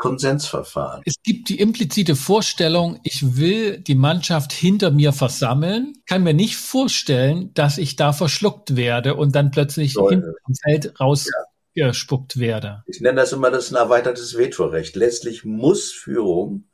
Konsensverfahren. 0.00 1.02
Es 1.04 1.16
gibt 1.22 1.48
die 1.48 1.60
implizite 1.60 2.16
Vorstellung, 2.16 2.98
ich 3.04 3.36
will 3.36 3.78
die 3.78 3.94
Mannschaft 3.94 4.52
hinter 4.52 4.90
mir 4.90 5.12
versammeln, 5.12 5.92
kann 6.06 6.22
mir 6.22 6.34
nicht 6.34 6.56
vorstellen, 6.56 7.52
dass 7.54 7.78
ich 7.78 7.96
da 7.96 8.12
verschluckt 8.12 8.76
werde 8.76 9.14
und 9.14 9.34
dann 9.34 9.50
plötzlich 9.50 9.94
im 9.96 10.24
Feld 10.62 10.98
rausgespuckt 10.98 12.36
ja. 12.36 12.40
werde. 12.40 12.82
Ich 12.86 13.00
nenne 13.00 13.20
das 13.20 13.32
immer 13.32 13.50
das 13.50 13.70
ein 13.70 13.76
erweitertes 13.76 14.36
Vetorecht. 14.36 14.96
Letztlich 14.96 15.44
muss 15.44 15.92
Führung 15.92 16.64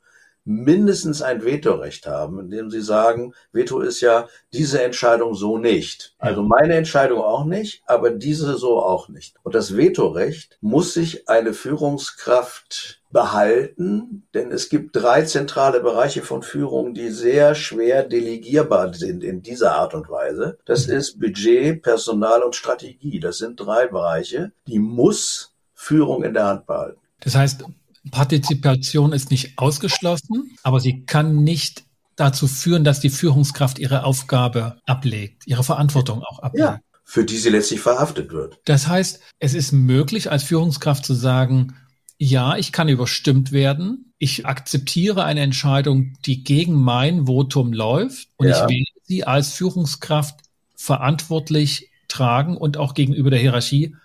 mindestens 0.47 1.21
ein 1.21 1.43
Vetorecht 1.43 2.07
haben, 2.07 2.39
indem 2.39 2.71
sie 2.71 2.81
sagen, 2.81 3.33
Veto 3.51 3.81
ist 3.81 3.99
ja 3.99 4.29
diese 4.53 4.81
Entscheidung 4.81 5.35
so 5.35 5.57
nicht. 5.57 6.15
Also 6.19 6.41
meine 6.41 6.75
Entscheidung 6.75 7.19
auch 7.19 7.43
nicht, 7.43 7.83
aber 7.85 8.11
diese 8.11 8.55
so 8.55 8.81
auch 8.81 9.09
nicht. 9.09 9.35
Und 9.43 9.55
das 9.55 9.75
Vetorecht 9.75 10.57
muss 10.61 10.93
sich 10.93 11.27
eine 11.27 11.53
Führungskraft 11.53 13.01
behalten, 13.11 14.23
denn 14.33 14.51
es 14.51 14.69
gibt 14.69 14.95
drei 14.95 15.23
zentrale 15.23 15.79
Bereiche 15.79 16.21
von 16.21 16.43
Führung, 16.43 16.93
die 16.93 17.09
sehr 17.09 17.55
schwer 17.55 18.03
delegierbar 18.03 18.93
sind 18.93 19.23
in 19.23 19.41
dieser 19.41 19.75
Art 19.75 19.93
und 19.93 20.09
Weise. 20.09 20.57
Das 20.65 20.87
mhm. 20.87 20.93
ist 20.93 21.19
Budget, 21.19 21.81
Personal 21.81 22.43
und 22.43 22.55
Strategie. 22.55 23.19
Das 23.19 23.37
sind 23.37 23.59
drei 23.59 23.87
Bereiche, 23.87 24.51
die 24.67 24.79
muss 24.79 25.53
Führung 25.73 26.23
in 26.23 26.33
der 26.33 26.45
Hand 26.45 26.67
behalten. 26.67 26.99
Das 27.21 27.35
heißt, 27.35 27.63
Partizipation 28.11 29.13
ist 29.13 29.31
nicht 29.31 29.57
ausgeschlossen, 29.57 30.57
aber 30.63 30.79
sie 30.79 31.05
kann 31.05 31.43
nicht 31.43 31.85
dazu 32.15 32.47
führen, 32.47 32.83
dass 32.83 32.99
die 32.99 33.09
Führungskraft 33.09 33.79
ihre 33.79 34.03
Aufgabe 34.03 34.77
ablegt, 34.85 35.47
ihre 35.47 35.63
Verantwortung 35.63 36.23
auch 36.23 36.39
ablegt. 36.39 36.65
Ja, 36.65 36.79
für 37.03 37.23
die 37.23 37.37
sie 37.37 37.49
letztlich 37.49 37.79
verhaftet 37.79 38.31
wird. 38.31 38.59
Das 38.65 38.87
heißt, 38.87 39.21
es 39.39 39.53
ist 39.53 39.71
möglich, 39.71 40.29
als 40.29 40.43
Führungskraft 40.43 41.05
zu 41.05 41.13
sagen, 41.13 41.75
ja, 42.17 42.57
ich 42.57 42.71
kann 42.71 42.89
überstimmt 42.89 43.51
werden. 43.51 44.13
Ich 44.17 44.45
akzeptiere 44.45 45.23
eine 45.23 45.41
Entscheidung, 45.41 46.13
die 46.25 46.43
gegen 46.43 46.73
mein 46.73 47.27
Votum 47.27 47.73
läuft 47.73 48.29
und 48.37 48.47
ja. 48.47 48.55
ich 48.55 48.69
werde 48.69 49.01
sie 49.03 49.23
als 49.23 49.51
Führungskraft 49.53 50.39
verantwortlich 50.75 51.91
tragen 52.07 52.57
und 52.57 52.77
auch 52.77 52.93
gegenüber 52.93 53.29
der 53.29 53.39
Hierarchie 53.39 53.95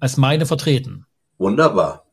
als 0.00 0.16
meine 0.16 0.46
vertreten. 0.46 1.06
Wunderbar. 1.38 2.06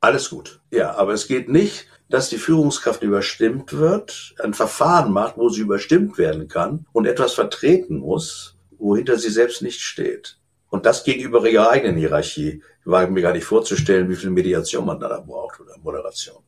Alles 0.00 0.30
gut. 0.30 0.60
Ja, 0.70 0.94
aber 0.96 1.12
es 1.12 1.26
geht 1.26 1.48
nicht, 1.48 1.86
dass 2.08 2.28
die 2.28 2.38
Führungskraft 2.38 3.02
überstimmt 3.02 3.72
wird, 3.72 4.34
ein 4.42 4.54
Verfahren 4.54 5.12
macht, 5.12 5.36
wo 5.36 5.48
sie 5.48 5.60
überstimmt 5.60 6.18
werden 6.18 6.48
kann 6.48 6.86
und 6.92 7.06
etwas 7.06 7.34
vertreten 7.34 7.98
muss, 7.98 8.56
wohinter 8.78 9.18
sie 9.18 9.30
selbst 9.30 9.62
nicht 9.62 9.80
steht. 9.80 10.37
Und 10.70 10.86
das 10.86 11.04
gegenüber 11.04 11.44
ihrer 11.46 11.70
eigenen 11.70 11.96
Hierarchie. 11.96 12.62
Ich 12.80 12.86
war 12.86 13.06
mir 13.06 13.22
gar 13.22 13.32
nicht 13.32 13.44
vorzustellen, 13.44 14.08
wie 14.08 14.16
viel 14.16 14.30
Mediation 14.30 14.84
man 14.84 15.00
da 15.00 15.20
braucht 15.20 15.60
oder 15.60 15.74
Moderation. 15.82 16.42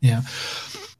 Ja. 0.00 0.24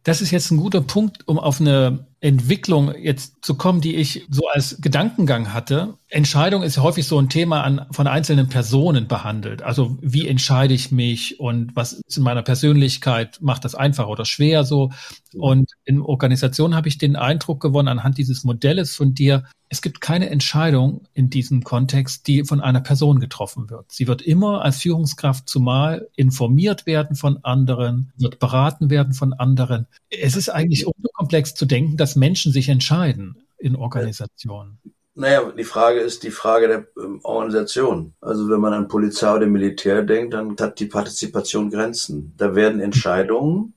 Das 0.03 0.21
ist 0.21 0.31
jetzt 0.31 0.51
ein 0.51 0.59
guter 0.59 0.81
Punkt, 0.81 1.27
um 1.29 1.39
auf 1.39 1.61
eine 1.61 2.07
Entwicklung 2.21 2.93
jetzt 2.97 3.37
zu 3.43 3.55
kommen, 3.55 3.81
die 3.81 3.95
ich 3.95 4.27
so 4.29 4.49
als 4.53 4.81
Gedankengang 4.81 5.53
hatte. 5.53 5.95
Entscheidung 6.09 6.63
ist 6.63 6.79
häufig 6.79 7.07
so 7.07 7.19
ein 7.19 7.29
Thema 7.29 7.63
an, 7.63 7.87
von 7.93 8.07
einzelnen 8.07 8.49
Personen 8.49 9.07
behandelt. 9.07 9.63
Also 9.63 9.99
wie 10.01 10.27
entscheide 10.27 10.75
ich 10.75 10.91
mich 10.91 11.39
und 11.39 11.77
was 11.77 11.93
ist 11.93 12.17
in 12.17 12.25
meiner 12.25 12.43
Persönlichkeit, 12.43 13.39
macht 13.41 13.65
das 13.65 13.75
einfach 13.75 14.09
oder 14.09 14.25
schwer 14.25 14.65
so. 14.65 14.91
Und 15.35 15.71
in 15.85 16.01
Organisationen 16.01 16.75
habe 16.75 16.89
ich 16.89 16.99
den 16.99 17.15
Eindruck 17.15 17.61
gewonnen 17.61 17.89
anhand 17.89 18.19
dieses 18.19 18.43
Modells 18.43 18.97
von 18.97 19.15
dir, 19.15 19.45
es 19.71 19.83
gibt 19.83 20.01
keine 20.01 20.31
Entscheidung 20.31 21.03
in 21.13 21.29
diesem 21.29 21.63
Kontext, 21.63 22.27
die 22.27 22.45
von 22.45 22.61
einer 22.61 22.81
Person 22.81 23.21
getroffen 23.21 23.69
wird. 23.69 23.93
Sie 23.93 24.09
wird 24.09 24.23
immer 24.23 24.63
als 24.63 24.79
Führungskraft 24.79 25.49
zumal 25.49 26.09
informiert 26.17 26.87
werden 26.87 27.17
von 27.17 27.45
anderen, 27.45 28.13
wird 28.17 28.39
beraten 28.39 28.89
werden 28.89 29.13
von 29.13 29.35
anderen. 29.35 29.87
Es 30.09 30.37
ist 30.37 30.49
eigentlich 30.49 30.87
unkomplex 30.87 31.55
zu 31.55 31.67
denken, 31.67 31.97
dass 31.99 32.08
Menschen 32.17 32.53
sich 32.53 32.69
entscheiden 32.69 33.37
in 33.59 33.77
Organisationen. 33.77 34.79
Naja, 35.15 35.51
die 35.51 35.65
Frage 35.65 35.99
ist 35.99 36.23
die 36.23 36.31
Frage 36.31 36.69
der 36.69 36.87
ähm, 36.97 37.19
Organisation. 37.25 38.15
Also 38.21 38.49
wenn 38.49 38.61
man 38.61 38.73
an 38.73 38.87
Polizei 38.87 39.35
oder 39.35 39.47
Militär 39.47 40.03
denkt, 40.03 40.35
dann 40.35 40.55
hat 40.61 40.79
die 40.79 40.87
Partizipation 40.87 41.71
Grenzen. 41.71 42.35
Da 42.37 42.55
werden 42.55 42.81
Entscheidungen 42.81 43.75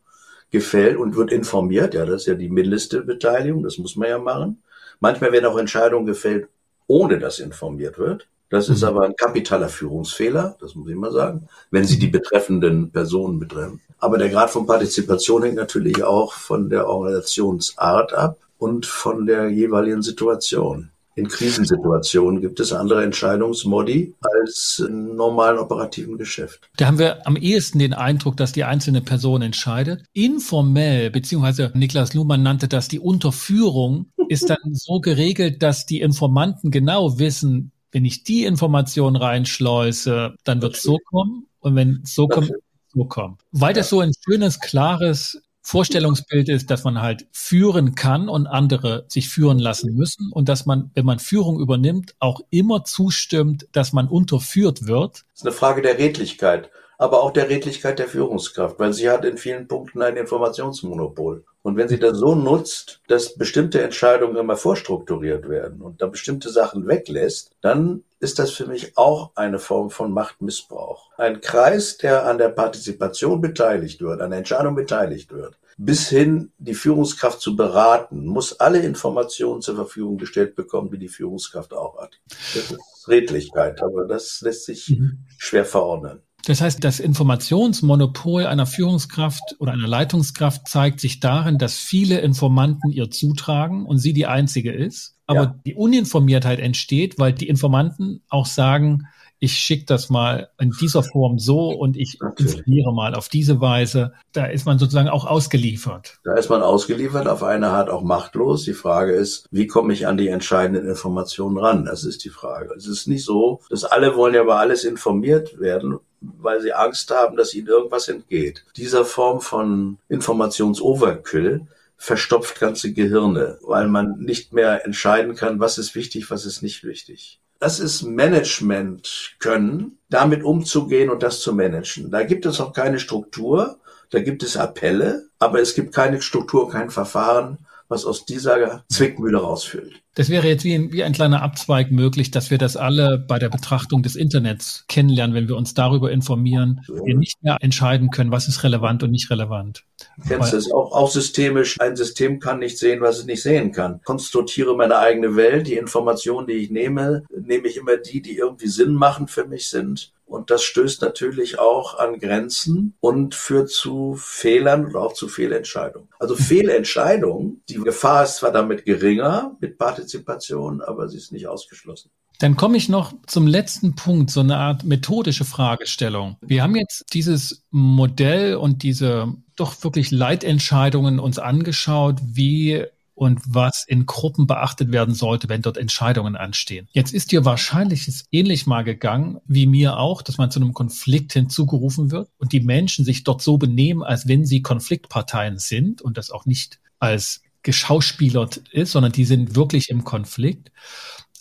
gefällt 0.51 0.97
und 0.97 1.15
wird 1.15 1.31
informiert. 1.31 1.95
Ja, 1.95 2.05
das 2.05 2.21
ist 2.21 2.27
ja 2.27 2.35
die 2.35 2.49
mindeste 2.49 3.01
Beteiligung, 3.01 3.63
das 3.63 3.79
muss 3.79 3.95
man 3.95 4.09
ja 4.09 4.19
machen. 4.19 4.61
Manchmal 4.99 5.31
werden 5.31 5.45
auch 5.45 5.57
Entscheidungen 5.57 6.05
gefällt, 6.05 6.47
ohne 6.85 7.17
dass 7.17 7.39
informiert 7.39 7.97
wird. 7.97 8.27
Das 8.51 8.69
ist 8.69 8.81
mhm. 8.81 8.87
aber 8.89 9.05
ein 9.05 9.15
kapitaler 9.15 9.69
Führungsfehler, 9.69 10.57
das 10.59 10.75
muss 10.75 10.89
ich 10.89 10.95
mal 10.95 11.11
sagen, 11.11 11.47
wenn 11.71 11.85
sie 11.85 11.97
die 11.97 12.07
betreffenden 12.07 12.91
Personen 12.91 13.39
betreffen. 13.39 13.81
Aber 14.01 14.17
der 14.17 14.29
Grad 14.29 14.49
von 14.49 14.65
Partizipation 14.65 15.43
hängt 15.43 15.55
natürlich 15.55 16.03
auch 16.03 16.33
von 16.33 16.69
der 16.69 16.89
Organisationsart 16.89 18.13
ab 18.13 18.37
und 18.57 18.87
von 18.87 19.27
der 19.27 19.49
jeweiligen 19.49 20.01
Situation. 20.01 20.89
In 21.15 21.27
Krisensituationen 21.27 22.41
gibt 22.41 22.59
es 22.59 22.73
andere 22.73 23.03
Entscheidungsmodi 23.03 24.15
als 24.21 24.83
im 24.87 25.15
normalen 25.15 25.59
operativen 25.59 26.17
Geschäft. 26.17 26.69
Da 26.77 26.87
haben 26.87 26.97
wir 26.97 27.27
am 27.27 27.35
ehesten 27.35 27.77
den 27.77 27.93
Eindruck, 27.93 28.37
dass 28.37 28.53
die 28.53 28.63
einzelne 28.63 29.01
Person 29.01 29.43
entscheidet. 29.43 30.03
Informell, 30.13 31.11
beziehungsweise 31.11 31.71
Niklas 31.75 32.15
Luhmann 32.15 32.41
nannte 32.41 32.67
das 32.67 32.87
die 32.87 32.99
Unterführung, 32.99 34.11
ist 34.29 34.49
dann 34.49 34.57
so 34.71 34.99
geregelt, 34.99 35.61
dass 35.61 35.85
die 35.85 36.01
Informanten 36.01 36.71
genau 36.71 37.19
wissen, 37.19 37.71
wenn 37.91 38.05
ich 38.05 38.23
die 38.23 38.45
Information 38.45 39.15
reinschleuse, 39.15 40.33
dann 40.43 40.61
wird 40.61 40.75
es 40.75 40.81
so 40.81 40.97
kommen. 41.05 41.45
Und 41.59 41.75
wenn 41.75 42.01
es 42.03 42.15
so 42.15 42.27
kommt, 42.27 42.51
so. 42.93 43.37
Weil 43.51 43.73
das 43.73 43.89
so 43.89 43.99
ein 43.99 44.11
schönes, 44.25 44.59
klares 44.59 45.41
Vorstellungsbild 45.63 46.49
ist, 46.49 46.71
dass 46.71 46.83
man 46.83 47.01
halt 47.01 47.27
führen 47.31 47.95
kann 47.95 48.29
und 48.29 48.47
andere 48.47 49.05
sich 49.07 49.29
führen 49.29 49.59
lassen 49.59 49.93
müssen 49.95 50.31
und 50.31 50.49
dass 50.49 50.65
man, 50.65 50.91
wenn 50.95 51.05
man 51.05 51.19
Führung 51.19 51.59
übernimmt, 51.59 52.15
auch 52.19 52.41
immer 52.49 52.83
zustimmt, 52.83 53.67
dass 53.71 53.93
man 53.93 54.07
unterführt 54.07 54.87
wird. 54.87 55.23
Das 55.33 55.41
ist 55.41 55.45
eine 55.45 55.51
Frage 55.51 55.81
der 55.81 55.99
Redlichkeit, 55.99 56.71
aber 56.97 57.21
auch 57.21 57.31
der 57.31 57.49
Redlichkeit 57.49 57.99
der 57.99 58.07
Führungskraft, 58.07 58.79
weil 58.79 58.93
sie 58.93 59.09
hat 59.09 59.23
in 59.23 59.37
vielen 59.37 59.67
Punkten 59.67 60.01
ein 60.01 60.17
Informationsmonopol. 60.17 61.45
Und 61.61 61.77
wenn 61.77 61.87
sie 61.87 61.99
das 61.99 62.17
so 62.17 62.33
nutzt, 62.33 63.01
dass 63.07 63.35
bestimmte 63.35 63.83
Entscheidungen 63.83 64.37
immer 64.37 64.57
vorstrukturiert 64.57 65.47
werden 65.47 65.81
und 65.81 66.01
da 66.01 66.07
bestimmte 66.07 66.49
Sachen 66.49 66.87
weglässt, 66.87 67.51
dann 67.61 68.03
ist 68.21 68.37
das 68.37 68.51
für 68.51 68.67
mich 68.67 68.97
auch 68.97 69.31
eine 69.35 69.59
Form 69.59 69.89
von 69.89 70.11
Machtmissbrauch. 70.11 71.09
Ein 71.17 71.41
Kreis, 71.41 71.97
der 71.97 72.25
an 72.25 72.37
der 72.37 72.49
Partizipation 72.49 73.41
beteiligt 73.41 73.99
wird, 73.99 74.21
an 74.21 74.29
der 74.29 74.39
Entscheidung 74.39 74.75
beteiligt 74.75 75.31
wird, 75.31 75.57
bis 75.77 76.07
hin 76.07 76.51
die 76.59 76.75
Führungskraft 76.75 77.41
zu 77.41 77.55
beraten, 77.55 78.27
muss 78.27 78.59
alle 78.59 78.79
Informationen 78.79 79.61
zur 79.61 79.75
Verfügung 79.75 80.17
gestellt 80.17 80.55
bekommen, 80.55 80.91
die 80.91 80.99
die 80.99 81.07
Führungskraft 81.07 81.73
auch 81.73 81.99
hat. 81.99 82.19
Das 82.53 82.71
ist 82.71 83.07
Redlichkeit, 83.07 83.81
aber 83.81 84.05
das 84.05 84.41
lässt 84.41 84.65
sich 84.65 84.89
mhm. 84.89 85.25
schwer 85.37 85.65
verordnen. 85.65 86.21
Das 86.45 86.61
heißt, 86.61 86.83
das 86.83 86.99
Informationsmonopol 86.99 88.45
einer 88.45 88.65
Führungskraft 88.65 89.55
oder 89.59 89.73
einer 89.73 89.87
Leitungskraft 89.87 90.67
zeigt 90.67 90.99
sich 90.99 91.19
darin, 91.19 91.57
dass 91.59 91.75
viele 91.75 92.19
Informanten 92.19 92.91
ihr 92.91 93.11
zutragen 93.11 93.85
und 93.85 93.99
sie 93.99 94.13
die 94.13 94.25
einzige 94.25 94.71
ist. 94.71 95.15
Aber 95.31 95.41
ja. 95.41 95.55
die 95.65 95.75
Uninformiertheit 95.75 96.59
entsteht, 96.59 97.17
weil 97.17 97.33
die 97.33 97.47
Informanten 97.47 98.21
auch 98.29 98.45
sagen, 98.45 99.07
ich 99.43 99.53
schicke 99.53 99.85
das 99.85 100.11
mal 100.11 100.49
in 100.59 100.71
dieser 100.79 101.01
Form 101.01 101.39
so 101.39 101.69
und 101.69 101.97
ich 101.97 102.19
informiere 102.37 102.93
mal 102.93 103.15
auf 103.15 103.27
diese 103.27 103.59
Weise. 103.59 104.13
Da 104.33 104.45
ist 104.45 104.67
man 104.67 104.77
sozusagen 104.77 105.09
auch 105.09 105.25
ausgeliefert. 105.25 106.19
Da 106.23 106.35
ist 106.35 106.49
man 106.49 106.61
ausgeliefert, 106.61 107.27
auf 107.27 107.41
eine 107.41 107.69
Art 107.69 107.89
auch 107.89 108.03
machtlos. 108.03 108.65
Die 108.65 108.73
Frage 108.73 109.13
ist, 109.13 109.47
wie 109.49 109.65
komme 109.65 109.93
ich 109.93 110.05
an 110.05 110.17
die 110.17 110.27
entscheidenden 110.27 110.87
Informationen 110.87 111.57
ran? 111.57 111.85
Das 111.85 112.03
ist 112.03 112.23
die 112.23 112.29
Frage. 112.29 112.71
Es 112.77 112.85
ist 112.85 113.07
nicht 113.07 113.25
so, 113.25 113.61
dass 113.71 113.83
alle 113.83 114.15
wollen 114.15 114.35
ja 114.35 114.43
über 114.43 114.59
alles 114.59 114.83
informiert 114.83 115.59
werden 115.59 115.97
weil 116.21 116.61
sie 116.61 116.71
Angst 116.71 117.09
haben, 117.09 117.35
dass 117.35 117.55
ihnen 117.55 117.67
irgendwas 117.67 118.07
entgeht. 118.07 118.63
Dieser 118.77 119.05
Form 119.05 119.41
von 119.41 119.97
Informationsoverkill 120.07 121.65
verstopft 122.01 122.59
ganze 122.59 122.93
Gehirne, 122.93 123.59
weil 123.61 123.87
man 123.87 124.17
nicht 124.17 124.53
mehr 124.53 124.85
entscheiden 124.85 125.35
kann, 125.35 125.59
was 125.59 125.77
ist 125.77 125.93
wichtig, 125.93 126.31
was 126.31 126.47
ist 126.47 126.63
nicht 126.63 126.83
wichtig. 126.83 127.39
Das 127.59 127.79
ist 127.79 128.01
Management 128.01 129.35
können, 129.37 129.99
damit 130.09 130.43
umzugehen 130.43 131.11
und 131.11 131.21
das 131.21 131.41
zu 131.41 131.53
managen. 131.53 132.09
Da 132.09 132.23
gibt 132.23 132.47
es 132.47 132.59
auch 132.59 132.73
keine 132.73 132.97
Struktur, 132.97 133.79
da 134.09 134.19
gibt 134.19 134.41
es 134.41 134.57
Appelle, 134.57 135.27
aber 135.37 135.61
es 135.61 135.75
gibt 135.75 135.93
keine 135.93 136.23
Struktur, 136.23 136.71
kein 136.71 136.89
Verfahren, 136.89 137.59
was 137.91 138.05
aus 138.05 138.25
dieser 138.25 138.83
Zwickmühle 138.89 139.37
rausführt. 139.37 139.93
Das 140.15 140.29
wäre 140.29 140.47
jetzt 140.47 140.63
wie 140.63 140.73
ein, 140.73 140.91
wie 140.91 141.03
ein 141.03 141.13
kleiner 141.13 141.41
Abzweig 141.41 141.91
möglich, 141.91 142.31
dass 142.31 142.51
wir 142.51 142.57
das 142.57 142.75
alle 142.75 143.17
bei 143.17 143.39
der 143.39 143.49
Betrachtung 143.49 144.03
des 144.03 144.15
Internets 144.15 144.83
kennenlernen, 144.87 145.35
wenn 145.35 145.47
wir 145.47 145.55
uns 145.55 145.73
darüber 145.73 146.11
informieren, 146.11 146.81
ja. 146.87 147.05
wir 147.05 147.15
nicht 147.15 147.41
mehr 147.43 147.57
entscheiden 147.61 148.09
können, 148.09 148.31
was 148.31 148.47
ist 148.47 148.63
relevant 148.63 149.03
und 149.03 149.11
nicht 149.11 149.29
relevant. 149.29 149.83
Kennst 150.27 150.51
du 150.51 150.57
es 150.57 150.71
auch, 150.71 150.91
auch 150.91 151.09
systemisch? 151.09 151.79
Ein 151.79 151.95
System 151.95 152.39
kann 152.39 152.59
nicht 152.59 152.77
sehen, 152.77 153.01
was 153.01 153.19
es 153.19 153.25
nicht 153.25 153.43
sehen 153.43 153.71
kann. 153.71 154.01
Konstruktiere 154.03 154.75
meine 154.75 154.97
eigene 154.97 155.35
Welt. 155.35 155.67
Die 155.67 155.75
Informationen, 155.75 156.47
die 156.47 156.53
ich 156.53 156.71
nehme, 156.71 157.23
nehme 157.29 157.67
ich 157.67 157.77
immer 157.77 157.97
die, 157.97 158.21
die 158.21 158.37
irgendwie 158.37 158.67
Sinn 158.67 158.93
machen 158.93 159.27
für 159.27 159.45
mich 159.45 159.69
sind. 159.69 160.11
Und 160.31 160.49
das 160.49 160.63
stößt 160.63 161.01
natürlich 161.01 161.59
auch 161.59 161.99
an 161.99 162.17
Grenzen 162.19 162.95
und 163.01 163.35
führt 163.35 163.69
zu 163.69 164.15
Fehlern 164.17 164.85
und 164.85 164.95
auch 164.95 165.13
zu 165.13 165.27
Fehlentscheidungen. 165.27 166.07
Also 166.19 166.35
Fehlentscheidungen, 166.35 167.61
die 167.67 167.75
Gefahr 167.75 168.23
ist 168.23 168.37
zwar 168.37 168.51
damit 168.51 168.85
geringer 168.85 169.57
mit 169.59 169.77
Partizipation, 169.77 170.81
aber 170.81 171.09
sie 171.09 171.17
ist 171.17 171.33
nicht 171.33 171.47
ausgeschlossen. 171.47 172.11
Dann 172.39 172.55
komme 172.55 172.77
ich 172.77 172.87
noch 172.87 173.13
zum 173.27 173.45
letzten 173.45 173.95
Punkt, 173.95 174.31
so 174.31 174.39
eine 174.39 174.57
Art 174.57 174.83
methodische 174.85 175.45
Fragestellung. 175.45 176.37
Wir 176.41 176.63
haben 176.63 176.75
jetzt 176.75 177.03
dieses 177.13 177.65
Modell 177.69 178.55
und 178.55 178.83
diese 178.83 179.35
doch 179.57 179.83
wirklich 179.83 180.11
Leitentscheidungen 180.11 181.19
uns 181.19 181.39
angeschaut, 181.39 182.15
wie 182.23 182.85
und 183.21 183.39
was 183.45 183.85
in 183.87 184.07
Gruppen 184.07 184.47
beachtet 184.47 184.91
werden 184.91 185.13
sollte, 185.13 185.47
wenn 185.47 185.61
dort 185.61 185.77
Entscheidungen 185.77 186.35
anstehen. 186.35 186.87
Jetzt 186.91 187.13
ist 187.13 187.31
dir 187.31 187.45
wahrscheinlich 187.45 188.07
es 188.07 188.25
ähnlich 188.31 188.65
mal 188.65 188.83
gegangen, 188.83 189.37
wie 189.45 189.67
mir 189.67 189.97
auch, 189.97 190.23
dass 190.23 190.39
man 190.39 190.49
zu 190.49 190.59
einem 190.59 190.73
Konflikt 190.73 191.33
hinzugerufen 191.33 192.09
wird 192.09 192.31
und 192.39 192.51
die 192.51 192.61
Menschen 192.61 193.05
sich 193.05 193.23
dort 193.23 193.43
so 193.43 193.59
benehmen, 193.59 194.01
als 194.01 194.27
wenn 194.27 194.43
sie 194.43 194.63
Konfliktparteien 194.63 195.59
sind 195.59 196.01
und 196.01 196.17
das 196.17 196.31
auch 196.31 196.47
nicht 196.47 196.79
als 196.97 197.43
geschauspielert 197.61 198.57
ist, 198.71 198.91
sondern 198.91 199.11
die 199.11 199.25
sind 199.25 199.53
wirklich 199.53 199.89
im 199.89 200.03
Konflikt. 200.03 200.71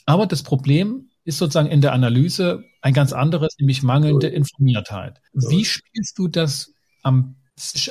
Aber 0.04 0.26
das 0.26 0.42
Problem 0.42 1.08
ist 1.24 1.38
sozusagen 1.38 1.70
in 1.70 1.80
der 1.80 1.94
Analyse 1.94 2.62
ein 2.82 2.92
ganz 2.92 3.14
anderes, 3.14 3.56
nämlich 3.58 3.82
mangelnde 3.82 4.26
Informiertheit. 4.26 5.22
Wie 5.32 5.64
spielst 5.64 6.18
du 6.18 6.28
das 6.28 6.74
am 7.02 7.36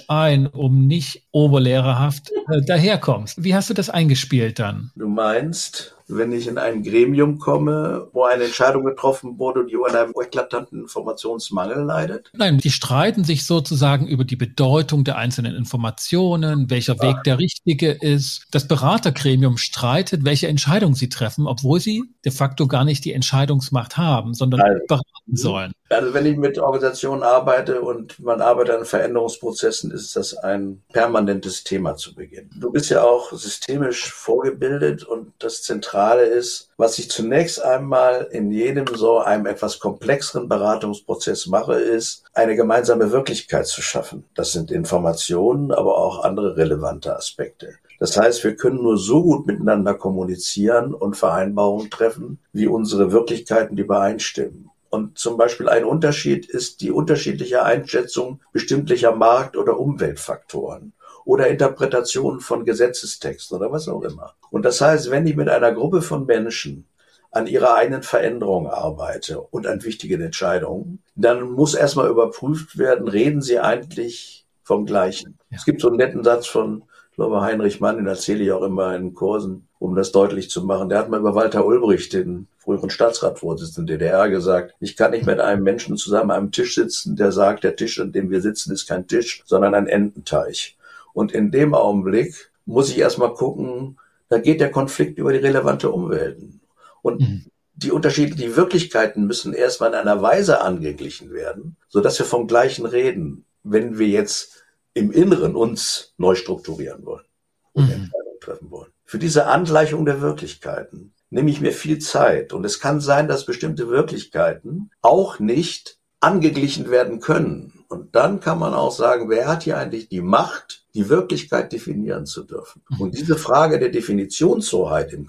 ein, 0.08 0.48
um 0.48 0.88
nicht 0.88 1.28
oberlehrerhaft 1.32 2.32
äh, 2.52 2.62
daherkommst. 2.66 3.44
Wie 3.44 3.56
hast 3.56 3.70
du 3.70 3.74
das 3.74 3.90
eingespielt 3.90 4.60
dann? 4.60 4.92
Du 4.96 5.08
meinst, 5.08 5.96
wenn 6.10 6.32
ich 6.32 6.48
in 6.48 6.58
ein 6.58 6.84
Gremium 6.84 7.38
komme, 7.38 8.08
wo 8.14 8.24
eine 8.24 8.46
Entscheidung 8.46 8.84
getroffen 8.84 9.38
wurde, 9.38 9.66
die 9.66 9.76
unter 9.76 10.02
einem 10.02 10.14
eklatanten 10.20 10.82
Informationsmangel 10.82 11.84
leidet? 11.84 12.32
Nein, 12.34 12.58
die 12.58 12.72
streiten 12.72 13.24
sich 13.24 13.46
sozusagen 13.46 14.08
über 14.08 14.26
die 14.26 14.36
Bedeutung 14.36 15.04
der 15.04 15.18
einzelnen 15.18 15.56
Informationen, 15.56 16.70
welcher 16.70 16.96
ja. 16.96 17.04
Weg 17.04 17.24
der 17.26 17.38
richtige 17.38 17.92
ist. 17.92 18.48
Das 18.52 18.68
Beratergremium 18.68 19.58
streitet, 19.58 20.26
welche 20.26 20.48
Entscheidung 20.48 20.96
sie 20.96 21.10
treffen, 21.10 21.46
obwohl 21.46 21.80
sie 21.80 22.04
de 22.26 22.32
facto 22.32 22.68
gar 22.68 22.86
nicht 22.86 23.06
die 23.06 23.14
Entscheidungsmacht 23.14 23.98
haben, 23.98 24.34
sondern 24.34 24.62
also, 24.62 24.80
beraten 24.88 25.36
sollen. 25.36 25.72
Also 25.90 26.14
wenn 26.14 26.26
ich 26.26 26.38
mit 26.38 26.58
Organisationen 26.58 27.24
arbeite 27.24 27.82
und 27.82 28.20
man 28.20 28.42
arbeitet 28.42 28.76
an 28.76 28.86
Veränderungsprozessen, 28.86 29.92
ist 29.92 30.16
das 30.16 30.36
ein 30.36 30.82
permanentes 30.92 31.64
Thema 31.64 31.96
zu 31.96 32.16
Beginn. 32.16 32.50
Du 32.56 32.72
bist 32.72 32.90
ja 32.90 33.04
auch 33.04 33.32
systemisch 33.32 34.12
vorgebildet 34.12 35.04
und 35.04 35.34
das 35.40 35.64
Zentrale 35.64 35.99
ist, 36.08 36.70
was 36.78 36.98
ich 36.98 37.10
zunächst 37.10 37.62
einmal 37.62 38.28
in 38.32 38.52
jedem 38.52 38.88
so 38.96 39.20
einem 39.20 39.46
etwas 39.46 39.80
komplexeren 39.80 40.48
Beratungsprozess 40.48 41.48
mache, 41.48 41.76
ist, 41.76 42.24
eine 42.34 42.56
gemeinsame 42.56 43.12
Wirklichkeit 43.12 43.68
zu 43.68 43.82
schaffen. 43.82 44.24
Das 44.34 44.52
sind 44.52 44.72
Informationen, 44.72 45.72
aber 45.72 45.98
auch 45.98 46.24
andere 46.24 46.58
relevante 46.58 47.16
Aspekte. 47.16 47.74
Das 48.00 48.18
heißt, 48.18 48.44
wir 48.44 48.56
können 48.56 48.82
nur 48.82 48.98
so 48.98 49.22
gut 49.24 49.46
miteinander 49.46 49.94
kommunizieren 49.94 50.94
und 50.94 51.18
Vereinbarungen 51.18 51.90
treffen, 51.90 52.40
wie 52.54 52.68
unsere 52.68 53.12
Wirklichkeiten 53.12 53.78
übereinstimmen. 53.78 54.70
Und 54.90 55.20
zum 55.20 55.38
Beispiel 55.38 55.70
ein 55.70 55.86
Unterschied 55.86 56.48
ist 56.48 56.82
die 56.82 56.92
unterschiedliche 56.92 57.64
Einschätzung 57.64 58.42
bestimmlicher 58.54 59.14
Markt- 59.14 59.58
oder 59.58 59.80
Umweltfaktoren 59.80 60.94
oder 61.30 61.48
Interpretationen 61.48 62.40
von 62.40 62.66
Gesetzestexten 62.66 63.58
oder 63.58 63.72
was 63.72 63.88
auch 63.88 64.02
immer. 64.02 64.34
Und 64.50 64.64
das 64.64 64.82
heißt, 64.82 65.12
wenn 65.12 65.28
ich 65.28 65.36
mit 65.36 65.48
einer 65.48 65.72
Gruppe 65.72 66.02
von 66.02 66.26
Menschen 66.26 66.86
an 67.32 67.46
ihrer 67.46 67.76
eigenen 67.76 68.02
Veränderung 68.02 68.68
arbeite 68.68 69.40
und 69.40 69.68
an 69.68 69.84
wichtigen 69.84 70.22
Entscheidungen, 70.22 71.04
dann 71.16 71.52
muss 71.52 71.76
erstmal 71.76 72.10
überprüft 72.10 72.78
werden, 72.80 73.08
reden 73.08 73.42
sie 73.42 73.60
eigentlich 73.60 74.46
vom 74.64 74.86
Gleichen. 74.86 75.38
Ja. 75.52 75.58
Es 75.58 75.66
gibt 75.66 75.82
so 75.82 75.90
einen 75.90 75.98
netten 75.98 76.24
Satz 76.24 76.48
von 76.48 76.84
glaube, 77.20 77.42
Heinrich 77.42 77.82
Mann, 77.82 77.98
den 77.98 78.08
erzähle 78.08 78.46
ich 78.46 78.52
auch 78.54 78.64
immer 78.64 78.96
in 78.96 79.14
Kursen, 79.14 79.68
um 79.78 79.94
das 79.94 80.14
deutlich 80.14 80.50
zu 80.50 80.64
machen. 80.64 80.88
Der 80.88 81.00
hat 81.00 81.10
mal 81.10 81.20
über 81.20 81.36
Walter 81.36 81.66
Ulbricht, 81.66 82.14
den 82.14 82.48
früheren 82.58 82.90
Staatsratsvorsitzenden 82.90 83.88
der 83.88 83.98
DDR, 83.98 84.30
gesagt, 84.30 84.74
ich 84.80 84.96
kann 84.96 85.12
nicht 85.12 85.26
mit 85.26 85.42
einem 85.42 85.64
Menschen 85.64 85.98
zusammen 85.98 86.32
am 86.32 86.54
Tisch 86.54 86.76
sitzen, 86.76 87.18
der 87.18 87.34
sagt, 87.34 87.66
der 87.66 87.76
Tisch, 87.76 88.00
an 88.00 88.14
dem 88.14 88.32
wir 88.32 88.40
sitzen, 88.40 88.72
ist 88.72 88.88
kein 88.88 89.06
Tisch, 89.06 89.44
sondern 89.46 89.76
ein 89.76 89.88
Ententeich. 89.88 90.78
Und 91.20 91.34
in 91.34 91.52
dem 91.52 91.74
Augenblick 91.74 92.50
muss 92.66 92.90
ich 92.90 92.98
erstmal 92.98 93.34
gucken, 93.34 94.00
da 94.30 94.38
geht 94.38 94.62
der 94.62 94.72
Konflikt 94.72 95.18
über 95.18 95.34
die 95.34 95.40
relevante 95.40 95.92
Umwelten. 95.92 96.62
Und 97.02 97.20
mhm. 97.20 97.46
die 97.74 97.92
unterschiedlichen 97.92 98.56
Wirklichkeiten 98.56 99.26
müssen 99.26 99.52
erstmal 99.52 99.90
in 99.90 99.96
einer 99.96 100.22
Weise 100.22 100.62
angeglichen 100.62 101.34
werden, 101.34 101.76
sodass 101.90 102.18
wir 102.20 102.26
vom 102.26 102.48
Gleichen 102.48 102.86
reden. 102.86 103.44
Wenn 103.64 104.00
wir 104.00 104.08
jetzt 104.08 104.64
im 104.94 105.12
Inneren 105.12 105.58
uns 105.58 106.14
neu 106.18 106.36
strukturieren 106.36 107.06
wollen 107.06 107.26
und 107.74 107.88
mhm. 107.88 107.92
Entscheidungen 107.92 108.40
treffen 108.40 108.72
wollen. 108.72 108.92
Für 109.04 109.20
diese 109.20 109.48
Angleichung 109.48 110.06
der 110.06 110.22
Wirklichkeiten 110.22 111.12
nehme 111.32 111.52
ich 111.52 111.60
mir 111.60 111.74
viel 111.74 112.00
Zeit. 112.00 112.54
Und 112.54 112.66
es 112.66 112.80
kann 112.80 113.02
sein, 113.02 113.28
dass 113.28 113.46
bestimmte 113.46 113.90
Wirklichkeiten 113.90 114.90
auch 115.02 115.38
nicht 115.40 115.98
angeglichen 116.22 116.90
werden 116.90 117.20
können. 117.20 117.84
Und 117.90 118.16
dann 118.16 118.40
kann 118.40 118.58
man 118.58 118.74
auch 118.74 118.94
sagen, 118.94 119.30
wer 119.30 119.50
hat 119.50 119.64
hier 119.64 119.78
eigentlich 119.78 120.08
die 120.08 120.22
Macht, 120.22 120.79
die 120.94 121.10
Wirklichkeit 121.10 121.72
definieren 121.72 122.26
zu 122.26 122.44
dürfen? 122.44 122.82
Mhm. 122.90 123.02
Und 123.02 123.18
diese 123.18 123.38
Frage 123.38 123.80
der 123.80 123.90
Definitionshoheit 123.90 125.14
in 125.14 125.26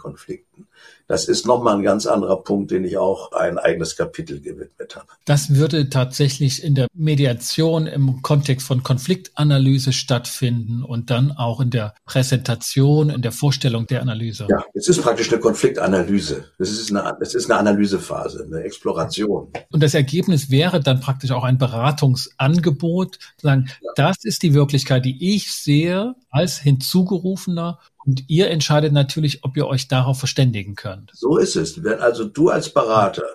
Konflikten, 0.61 0.67
das 1.07 1.27
ist 1.27 1.47
nochmal 1.47 1.77
ein 1.77 1.83
ganz 1.83 2.07
anderer 2.07 2.43
Punkt, 2.43 2.71
den 2.71 2.85
ich 2.85 2.97
auch 2.97 3.33
ein 3.33 3.59
eigenes 3.59 3.97
Kapitel 3.97 4.41
gewidmet 4.41 4.95
habe. 4.95 5.07
Das 5.25 5.55
würde 5.55 5.91
tatsächlich 5.91 6.63
in 6.63 6.75
der 6.75 6.87
Mediation 6.95 7.87
im 7.87 8.23
Kontext 8.23 8.67
von 8.67 8.83
Konfliktanalyse 8.83 9.93
stattfinden 9.93 10.85
und 10.85 11.11
dann 11.11 11.33
auch 11.33 11.61
in 11.61 11.71
der 11.71 11.95
Präsentation, 12.07 13.11
in 13.11 13.23
der 13.23 13.33
Vorstellung 13.33 13.87
der 13.89 14.03
Analyse. 14.03 14.47
Ja, 14.49 14.65
es 14.75 14.89
ist 14.89 15.03
praktisch 15.03 15.33
eine 15.33 15.41
Konfliktanalyse. 15.41 16.45
Es 16.59 16.71
ist 16.71 16.91
eine, 16.95 17.17
es 17.21 17.35
ist 17.35 17.51
eine 17.51 17.59
Analysephase, 17.59 18.45
eine 18.47 18.63
Exploration. 18.63 19.53
Und 19.73 19.83
das 19.83 19.95
Ergebnis 19.95 20.51
wäre 20.51 20.81
dann 20.81 21.01
praktisch 21.01 21.33
auch 21.33 21.45
ein 21.45 21.59
Beratungsangebot, 21.59 23.19
sagen, 23.41 23.69
ja. 23.69 23.91
das 23.97 24.19
ist 24.23 24.43
die 24.45 24.55
Wirklichkeit, 24.55 25.05
die 25.05 25.35
ich 25.35 25.53
sehe 25.53 26.15
als 26.31 26.59
hinzugerufener 26.59 27.81
und 28.07 28.25
ihr 28.29 28.51
entscheidet 28.51 28.93
natürlich, 28.93 29.45
ob 29.45 29.57
ihr 29.57 29.67
euch 29.67 29.89
darauf 29.89 30.19
verständigen 30.19 30.75
könnt. 30.75 31.11
So 31.15 31.37
ist 31.37 31.57
es. 31.57 31.85
Wenn 31.85 32.01
also 32.01 32.25
du 32.25 32.49
als 32.49 32.73
Berater, 32.73 33.27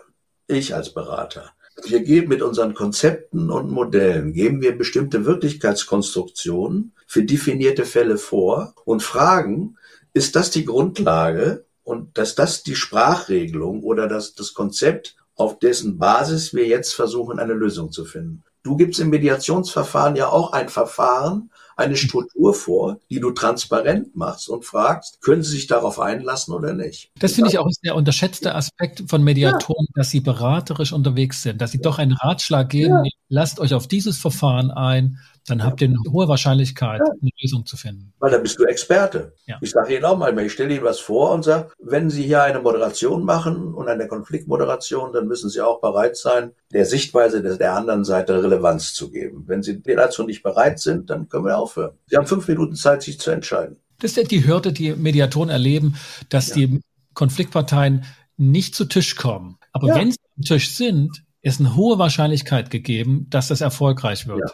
ich 0.47 0.73
als 0.73 0.93
Berater, 0.93 1.51
wir 1.83 2.01
geben 2.03 2.29
mit 2.29 2.41
unseren 2.41 2.73
Konzepten 2.73 3.51
und 3.51 3.69
Modellen, 3.69 4.33
geben 4.33 4.61
wir 4.61 4.77
bestimmte 4.77 5.25
Wirklichkeitskonstruktionen 5.25 6.93
für 7.05 7.23
definierte 7.23 7.85
Fälle 7.85 8.17
vor 8.17 8.73
und 8.85 9.03
fragen, 9.03 9.77
ist 10.13 10.35
das 10.35 10.51
die 10.51 10.65
Grundlage 10.65 11.65
und 11.83 12.17
dass 12.17 12.35
das 12.35 12.63
die 12.63 12.75
Sprachregelung 12.75 13.83
oder 13.83 14.07
das, 14.07 14.35
das 14.35 14.53
Konzept, 14.53 15.15
auf 15.35 15.59
dessen 15.59 15.97
Basis 15.97 16.53
wir 16.53 16.65
jetzt 16.65 16.93
versuchen, 16.93 17.39
eine 17.39 17.53
Lösung 17.53 17.91
zu 17.91 18.05
finden. 18.05 18.43
Du 18.63 18.77
gibst 18.77 18.99
im 18.99 19.09
Mediationsverfahren 19.09 20.15
ja 20.15 20.29
auch 20.29 20.53
ein 20.53 20.69
Verfahren, 20.69 21.51
eine 21.75 21.95
Struktur 21.97 22.53
vor, 22.53 22.99
die 23.09 23.19
du 23.19 23.31
transparent 23.31 24.15
machst 24.15 24.49
und 24.49 24.65
fragst, 24.65 25.21
können 25.21 25.43
sie 25.43 25.51
sich 25.51 25.67
darauf 25.67 25.99
einlassen 25.99 26.53
oder 26.53 26.73
nicht. 26.73 27.11
Das 27.19 27.33
finde 27.33 27.49
ich 27.49 27.59
auch 27.59 27.67
der 27.83 27.95
unterschätzte 27.95 28.55
Aspekt 28.55 29.03
von 29.07 29.23
Mediatoren, 29.23 29.85
ja. 29.89 29.93
dass 30.01 30.09
sie 30.09 30.21
beraterisch 30.21 30.93
unterwegs 30.93 31.43
sind, 31.43 31.61
dass 31.61 31.71
sie 31.71 31.81
doch 31.81 31.99
einen 31.99 32.13
Ratschlag 32.13 32.69
geben, 32.69 33.03
ja. 33.03 33.11
lasst 33.29 33.59
euch 33.59 33.73
auf 33.73 33.87
dieses 33.87 34.17
Verfahren 34.17 34.71
ein, 34.71 35.19
dann 35.47 35.63
habt 35.63 35.81
ihr 35.81 35.89
eine 35.89 35.97
hohe 36.11 36.27
Wahrscheinlichkeit, 36.27 36.99
ja. 36.99 37.13
eine 37.21 37.31
Lösung 37.41 37.65
zu 37.65 37.77
finden. 37.77 38.13
Weil 38.19 38.31
da 38.31 38.37
bist 38.39 38.59
du 38.59 38.63
Experte. 38.65 39.33
Ja. 39.45 39.57
Ich 39.61 39.71
sage 39.71 39.95
Ihnen 39.95 40.05
auch 40.05 40.17
mal, 40.17 40.37
ich 40.39 40.51
stelle 40.51 40.73
Ihnen 40.73 40.83
was 40.83 40.99
vor 40.99 41.31
und 41.31 41.43
sage, 41.43 41.69
wenn 41.79 42.09
Sie 42.09 42.23
hier 42.23 42.43
eine 42.43 42.59
Moderation 42.59 43.23
machen 43.23 43.73
und 43.73 43.87
eine 43.87 44.07
Konfliktmoderation, 44.07 45.13
dann 45.13 45.27
müssen 45.27 45.49
Sie 45.49 45.61
auch 45.61 45.81
bereit 45.81 46.17
sein, 46.17 46.51
der 46.73 46.85
Sichtweise 46.85 47.41
der 47.41 47.73
anderen 47.73 48.03
Seite 48.03 48.43
Relevanz 48.43 48.93
zu 48.93 49.11
geben. 49.11 49.43
Wenn 49.47 49.61
Sie 49.61 49.81
dazu 49.81 50.23
nicht 50.23 50.41
bereit 50.41 50.79
sind, 50.79 51.09
dann 51.09 51.29
können 51.29 51.45
wir 51.45 51.57
aufhören. 51.57 51.95
Sie 52.07 52.17
haben 52.17 52.27
fünf 52.27 52.47
Minuten 52.47 52.75
Zeit, 52.75 53.03
sich 53.03 53.19
zu 53.19 53.31
entscheiden. 53.31 53.77
Das 53.99 54.17
ist 54.17 54.31
die 54.31 54.45
Hürde, 54.45 54.73
die 54.73 54.93
Mediatoren 54.93 55.49
erleben, 55.49 55.95
dass 56.29 56.49
ja. 56.49 56.55
die 56.55 56.81
Konfliktparteien 57.13 58.05
nicht 58.37 58.75
zu 58.75 58.85
Tisch 58.85 59.15
kommen. 59.15 59.57
Aber 59.71 59.89
ja. 59.89 59.95
wenn 59.95 60.11
sie 60.11 60.17
am 60.37 60.43
Tisch 60.43 60.71
sind, 60.71 61.23
ist 61.41 61.59
eine 61.59 61.75
hohe 61.75 61.99
Wahrscheinlichkeit 61.99 62.71
gegeben, 62.71 63.27
dass 63.29 63.49
das 63.49 63.61
erfolgreich 63.61 64.27
wird. 64.27 64.51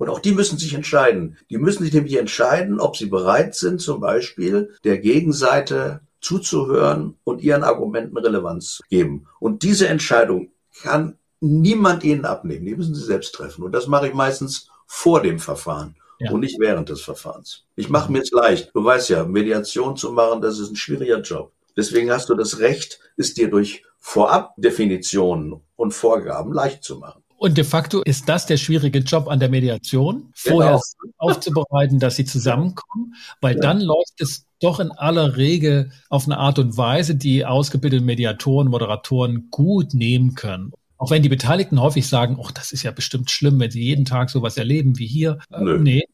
Und 0.00 0.08
auch 0.08 0.18
die 0.18 0.32
müssen 0.32 0.56
sich 0.56 0.72
entscheiden. 0.72 1.36
Die 1.50 1.58
müssen 1.58 1.84
sich 1.84 1.92
nämlich 1.92 2.16
entscheiden, 2.16 2.80
ob 2.80 2.96
sie 2.96 3.04
bereit 3.04 3.54
sind, 3.54 3.82
zum 3.82 4.00
Beispiel 4.00 4.74
der 4.82 4.96
Gegenseite 4.96 6.00
zuzuhören 6.22 7.18
und 7.22 7.42
ihren 7.42 7.64
Argumenten 7.64 8.16
Relevanz 8.16 8.80
geben. 8.88 9.26
Und 9.40 9.62
diese 9.62 9.88
Entscheidung 9.88 10.52
kann 10.80 11.18
niemand 11.40 12.02
ihnen 12.02 12.24
abnehmen. 12.24 12.64
Die 12.64 12.76
müssen 12.76 12.94
sie 12.94 13.04
selbst 13.04 13.34
treffen. 13.34 13.62
Und 13.62 13.72
das 13.72 13.88
mache 13.88 14.08
ich 14.08 14.14
meistens 14.14 14.70
vor 14.86 15.20
dem 15.20 15.38
Verfahren 15.38 15.96
ja. 16.18 16.30
und 16.30 16.40
nicht 16.40 16.58
während 16.58 16.88
des 16.88 17.02
Verfahrens. 17.02 17.64
Ich 17.76 17.90
mache 17.90 18.10
mir 18.10 18.22
es 18.22 18.30
leicht. 18.30 18.70
Du 18.72 18.82
weißt 18.82 19.10
ja, 19.10 19.24
Mediation 19.24 19.98
zu 19.98 20.12
machen, 20.12 20.40
das 20.40 20.58
ist 20.58 20.70
ein 20.70 20.76
schwieriger 20.76 21.20
Job. 21.20 21.52
Deswegen 21.76 22.10
hast 22.10 22.30
du 22.30 22.34
das 22.34 22.58
Recht, 22.58 23.00
es 23.18 23.34
dir 23.34 23.50
durch 23.50 23.84
Vorabdefinitionen 23.98 25.60
und 25.76 25.92
Vorgaben 25.92 26.54
leicht 26.54 26.84
zu 26.84 26.96
machen. 26.96 27.22
Und 27.40 27.56
de 27.56 27.64
facto 27.64 28.02
ist 28.02 28.28
das 28.28 28.44
der 28.44 28.58
schwierige 28.58 28.98
Job 28.98 29.26
an 29.26 29.40
der 29.40 29.48
Mediation, 29.48 30.30
vorher 30.34 30.78
genau. 31.00 31.14
aufzubereiten, 31.16 31.98
dass 31.98 32.16
sie 32.16 32.26
zusammenkommen, 32.26 33.14
weil 33.40 33.54
ja. 33.54 33.62
dann 33.62 33.80
läuft 33.80 34.20
es 34.20 34.44
doch 34.60 34.78
in 34.78 34.90
aller 34.90 35.38
Regel 35.38 35.90
auf 36.10 36.26
eine 36.26 36.36
Art 36.36 36.58
und 36.58 36.76
Weise, 36.76 37.14
die 37.14 37.46
ausgebildeten 37.46 38.04
Mediatoren, 38.04 38.68
Moderatoren 38.68 39.48
gut 39.50 39.94
nehmen 39.94 40.34
können. 40.34 40.72
Auch 40.98 41.10
wenn 41.10 41.22
die 41.22 41.30
Beteiligten 41.30 41.80
häufig 41.80 42.06
sagen, 42.06 42.36
oh, 42.38 42.48
das 42.52 42.72
ist 42.72 42.82
ja 42.82 42.90
bestimmt 42.90 43.30
schlimm, 43.30 43.58
wenn 43.58 43.70
sie 43.70 43.84
jeden 43.84 44.04
Tag 44.04 44.28
sowas 44.28 44.58
erleben 44.58 44.98
wie 44.98 45.06
hier. 45.06 45.38
Nö. 45.48 45.78
Nee, 45.78 46.04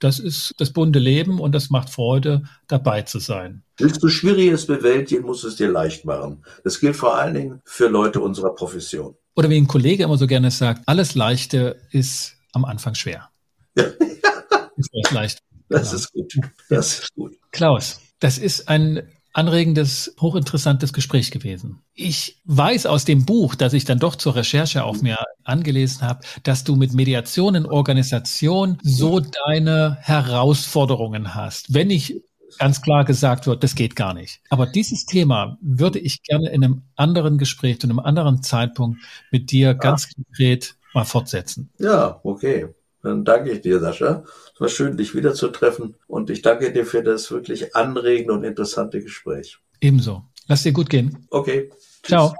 das 0.00 0.18
ist 0.18 0.52
das 0.58 0.72
bunte 0.72 0.98
Leben 0.98 1.38
und 1.38 1.54
das 1.54 1.70
macht 1.70 1.90
Freude, 1.90 2.42
dabei 2.66 3.02
zu 3.02 3.20
sein. 3.20 3.62
Willst 3.76 4.02
du 4.02 4.08
Schwieriges 4.08 4.66
bewältigen, 4.66 5.26
musst 5.26 5.44
du 5.44 5.46
es 5.46 5.54
dir 5.54 5.70
leicht 5.70 6.04
machen. 6.04 6.44
Das 6.64 6.80
gilt 6.80 6.96
vor 6.96 7.16
allen 7.16 7.34
Dingen 7.34 7.62
für 7.64 7.86
Leute 7.86 8.18
unserer 8.18 8.52
Profession. 8.52 9.14
Oder 9.34 9.50
wie 9.50 9.56
ein 9.56 9.66
Kollege 9.66 10.04
immer 10.04 10.18
so 10.18 10.26
gerne 10.26 10.50
sagt, 10.50 10.82
alles 10.86 11.14
Leichte 11.14 11.80
ist 11.90 12.36
am 12.52 12.64
Anfang 12.64 12.94
schwer. 12.94 13.30
Ja. 13.76 13.84
ist 14.76 15.10
leicht. 15.12 15.38
Das 15.68 15.90
genau. 15.90 15.94
ist 15.94 16.12
gut. 16.12 16.34
Das 16.68 16.98
ist 16.98 17.14
gut. 17.14 17.32
Klaus, 17.50 18.00
das 18.20 18.38
ist 18.38 18.68
ein 18.68 19.02
anregendes, 19.32 20.14
hochinteressantes 20.20 20.92
Gespräch 20.92 21.30
gewesen. 21.30 21.80
Ich 21.94 22.40
weiß 22.44 22.86
aus 22.86 23.04
dem 23.04 23.24
Buch, 23.24 23.54
das 23.54 23.72
ich 23.72 23.84
dann 23.84 23.98
doch 23.98 24.16
zur 24.16 24.36
Recherche 24.36 24.84
auf 24.84 25.00
mir 25.00 25.18
angelesen 25.44 26.02
habe, 26.02 26.20
dass 26.42 26.64
du 26.64 26.76
mit 26.76 26.92
Mediation 26.92 27.54
in 27.54 27.66
Organisation 27.66 28.78
so 28.82 29.20
deine 29.20 29.96
Herausforderungen 30.00 31.34
hast. 31.34 31.72
Wenn 31.72 31.90
ich 31.90 32.22
ganz 32.58 32.82
klar 32.82 33.04
gesagt 33.04 33.46
wird, 33.46 33.62
das 33.62 33.74
geht 33.74 33.96
gar 33.96 34.14
nicht. 34.14 34.40
Aber 34.50 34.66
dieses 34.66 35.06
Thema 35.06 35.58
würde 35.60 35.98
ich 35.98 36.22
gerne 36.22 36.50
in 36.50 36.64
einem 36.64 36.82
anderen 36.96 37.38
Gespräch, 37.38 37.80
zu 37.80 37.86
einem 37.86 37.98
anderen 37.98 38.42
Zeitpunkt 38.42 39.00
mit 39.30 39.50
dir 39.50 39.74
ganz 39.74 40.08
konkret 40.14 40.76
mal 40.94 41.04
fortsetzen. 41.04 41.70
Ja, 41.78 42.20
okay. 42.22 42.68
Dann 43.02 43.24
danke 43.24 43.50
ich 43.50 43.60
dir, 43.60 43.80
Sascha. 43.80 44.22
Es 44.54 44.60
war 44.60 44.68
schön, 44.68 44.96
dich 44.96 45.14
wiederzutreffen 45.14 45.96
und 46.06 46.30
ich 46.30 46.42
danke 46.42 46.72
dir 46.72 46.86
für 46.86 47.02
das 47.02 47.30
wirklich 47.30 47.74
anregende 47.74 48.32
und 48.32 48.44
interessante 48.44 49.02
Gespräch. 49.02 49.58
Ebenso. 49.80 50.22
Lass 50.46 50.62
dir 50.62 50.72
gut 50.72 50.88
gehen. 50.88 51.26
Okay. 51.30 51.70
Ciao. 52.04 52.34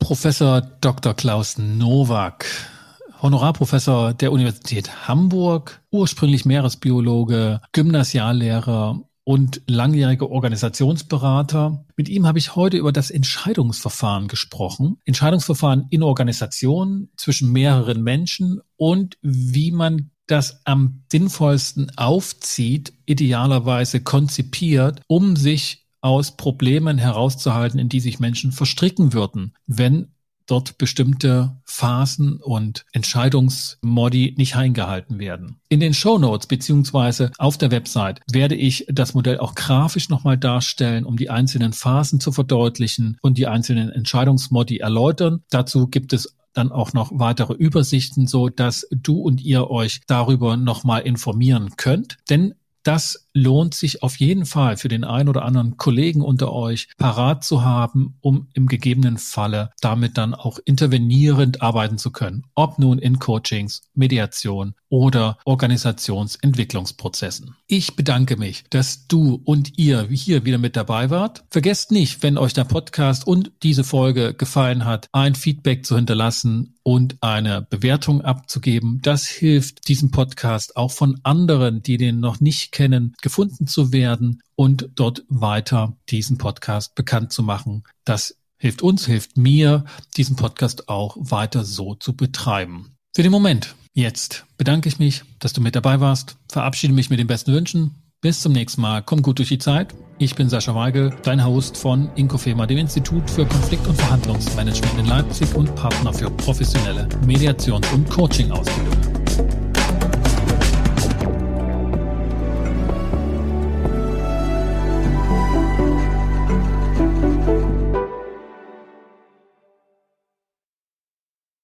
Professor 0.00 0.60
Dr. 0.80 1.14
Klaus 1.14 1.58
Nowak, 1.58 2.46
Honorarprofessor 3.22 4.14
der 4.14 4.32
Universität 4.32 5.06
Hamburg, 5.06 5.82
ursprünglich 5.90 6.44
Meeresbiologe, 6.46 7.60
Gymnasiallehrer 7.72 9.02
und 9.24 9.62
langjähriger 9.66 10.30
Organisationsberater. 10.30 11.84
Mit 11.96 12.08
ihm 12.08 12.26
habe 12.26 12.38
ich 12.38 12.56
heute 12.56 12.76
über 12.76 12.92
das 12.92 13.10
Entscheidungsverfahren 13.10 14.28
gesprochen. 14.28 14.98
Entscheidungsverfahren 15.04 15.86
in 15.90 16.02
Organisationen 16.02 17.10
zwischen 17.16 17.52
mehreren 17.52 18.02
Menschen 18.02 18.60
und 18.76 19.18
wie 19.22 19.70
man 19.70 20.10
das 20.26 20.64
am 20.64 21.02
sinnvollsten 21.10 21.90
aufzieht, 21.96 22.92
idealerweise 23.04 24.00
konzipiert, 24.00 25.02
um 25.08 25.36
sich 25.36 25.86
aus 26.00 26.36
Problemen 26.36 26.98
herauszuhalten, 26.98 27.78
in 27.78 27.88
die 27.88 28.00
sich 28.00 28.20
Menschen 28.20 28.52
verstricken 28.52 29.12
würden, 29.12 29.54
wenn 29.66 30.14
dort 30.50 30.78
bestimmte 30.78 31.56
Phasen 31.64 32.40
und 32.40 32.84
Entscheidungsmodi 32.92 34.34
nicht 34.36 34.56
eingehalten 34.56 35.18
werden. 35.18 35.60
In 35.68 35.80
den 35.80 35.94
Show 35.94 36.18
Notes 36.18 36.46
beziehungsweise 36.46 37.30
auf 37.38 37.58
der 37.58 37.70
Website 37.70 38.20
werde 38.30 38.54
ich 38.54 38.86
das 38.88 39.14
Modell 39.14 39.38
auch 39.38 39.54
grafisch 39.54 40.08
nochmal 40.08 40.38
darstellen, 40.38 41.04
um 41.04 41.16
die 41.16 41.30
einzelnen 41.30 41.72
Phasen 41.72 42.20
zu 42.20 42.32
verdeutlichen 42.32 43.16
und 43.22 43.38
die 43.38 43.46
einzelnen 43.46 43.90
Entscheidungsmodi 43.90 44.78
erläutern. 44.78 45.42
Dazu 45.50 45.86
gibt 45.86 46.12
es 46.12 46.36
dann 46.52 46.72
auch 46.72 46.92
noch 46.92 47.12
weitere 47.14 47.54
Übersichten, 47.54 48.26
so 48.26 48.48
dass 48.48 48.86
du 48.90 49.20
und 49.20 49.40
ihr 49.40 49.70
euch 49.70 50.00
darüber 50.06 50.56
nochmal 50.56 51.02
informieren 51.02 51.76
könnt. 51.76 52.18
Denn 52.28 52.54
das 52.82 53.28
lohnt 53.32 53.74
sich 53.74 54.02
auf 54.02 54.16
jeden 54.16 54.46
Fall 54.46 54.76
für 54.76 54.88
den 54.88 55.04
einen 55.04 55.28
oder 55.28 55.44
anderen 55.44 55.76
Kollegen 55.76 56.22
unter 56.22 56.52
euch 56.52 56.88
parat 56.96 57.44
zu 57.44 57.64
haben, 57.64 58.16
um 58.20 58.48
im 58.54 58.66
gegebenen 58.66 59.18
Falle 59.18 59.70
damit 59.80 60.18
dann 60.18 60.34
auch 60.34 60.58
intervenierend 60.64 61.62
arbeiten 61.62 61.98
zu 61.98 62.10
können. 62.10 62.44
Ob 62.54 62.78
nun 62.78 62.98
in 62.98 63.18
Coachings, 63.18 63.82
Mediation 63.94 64.74
oder 64.90 65.38
Organisationsentwicklungsprozessen. 65.44 67.54
Ich 67.66 67.96
bedanke 67.96 68.36
mich, 68.36 68.64
dass 68.70 69.06
du 69.06 69.40
und 69.44 69.78
ihr 69.78 70.08
hier 70.10 70.44
wieder 70.44 70.58
mit 70.58 70.76
dabei 70.76 71.08
wart. 71.10 71.44
Vergesst 71.50 71.92
nicht, 71.92 72.22
wenn 72.22 72.36
euch 72.36 72.52
der 72.52 72.64
Podcast 72.64 73.26
und 73.26 73.52
diese 73.62 73.84
Folge 73.84 74.34
gefallen 74.34 74.84
hat, 74.84 75.08
ein 75.12 75.36
Feedback 75.36 75.86
zu 75.86 75.96
hinterlassen 75.96 76.74
und 76.82 77.16
eine 77.20 77.62
Bewertung 77.62 78.22
abzugeben. 78.22 79.00
Das 79.02 79.26
hilft 79.26 79.88
diesem 79.88 80.10
Podcast 80.10 80.76
auch 80.76 80.90
von 80.90 81.20
anderen, 81.22 81.82
die 81.82 81.96
den 81.96 82.18
noch 82.18 82.40
nicht 82.40 82.72
kennen, 82.72 83.14
gefunden 83.22 83.66
zu 83.66 83.92
werden 83.92 84.42
und 84.56 84.90
dort 84.94 85.24
weiter 85.28 85.96
diesen 86.08 86.38
Podcast 86.38 86.94
bekannt 86.94 87.32
zu 87.32 87.42
machen. 87.42 87.84
Das 88.04 88.36
hilft 88.58 88.82
uns, 88.82 89.06
hilft 89.06 89.36
mir, 89.36 89.84
diesen 90.16 90.36
Podcast 90.36 90.88
auch 90.88 91.16
weiter 91.18 91.64
so 91.64 91.94
zu 91.94 92.14
betreiben. 92.14 92.96
Für 93.14 93.22
den 93.22 93.32
Moment, 93.32 93.74
jetzt 93.94 94.44
bedanke 94.56 94.88
ich 94.88 94.98
mich, 94.98 95.22
dass 95.38 95.52
du 95.52 95.60
mit 95.60 95.74
dabei 95.74 96.00
warst, 96.00 96.36
verabschiede 96.50 96.92
mich 96.92 97.10
mit 97.10 97.18
den 97.18 97.26
besten 97.26 97.52
Wünschen. 97.52 97.94
Bis 98.22 98.42
zum 98.42 98.52
nächsten 98.52 98.82
Mal. 98.82 99.02
Komm 99.02 99.22
gut 99.22 99.38
durch 99.38 99.48
die 99.48 99.58
Zeit. 99.58 99.94
Ich 100.18 100.34
bin 100.34 100.50
Sascha 100.50 100.74
Weigel, 100.74 101.16
dein 101.22 101.42
Host 101.42 101.78
von 101.78 102.10
Inkofema, 102.16 102.66
dem 102.66 102.76
Institut 102.76 103.30
für 103.30 103.46
Konflikt- 103.46 103.86
und 103.86 103.96
Verhandlungsmanagement 103.96 104.98
in 104.98 105.06
Leipzig 105.06 105.54
und 105.54 105.74
Partner 105.74 106.12
für 106.12 106.30
professionelle 106.30 107.08
Mediations- 107.24 107.90
und 107.94 108.10
Coaching-Ausbildung. 108.10 109.19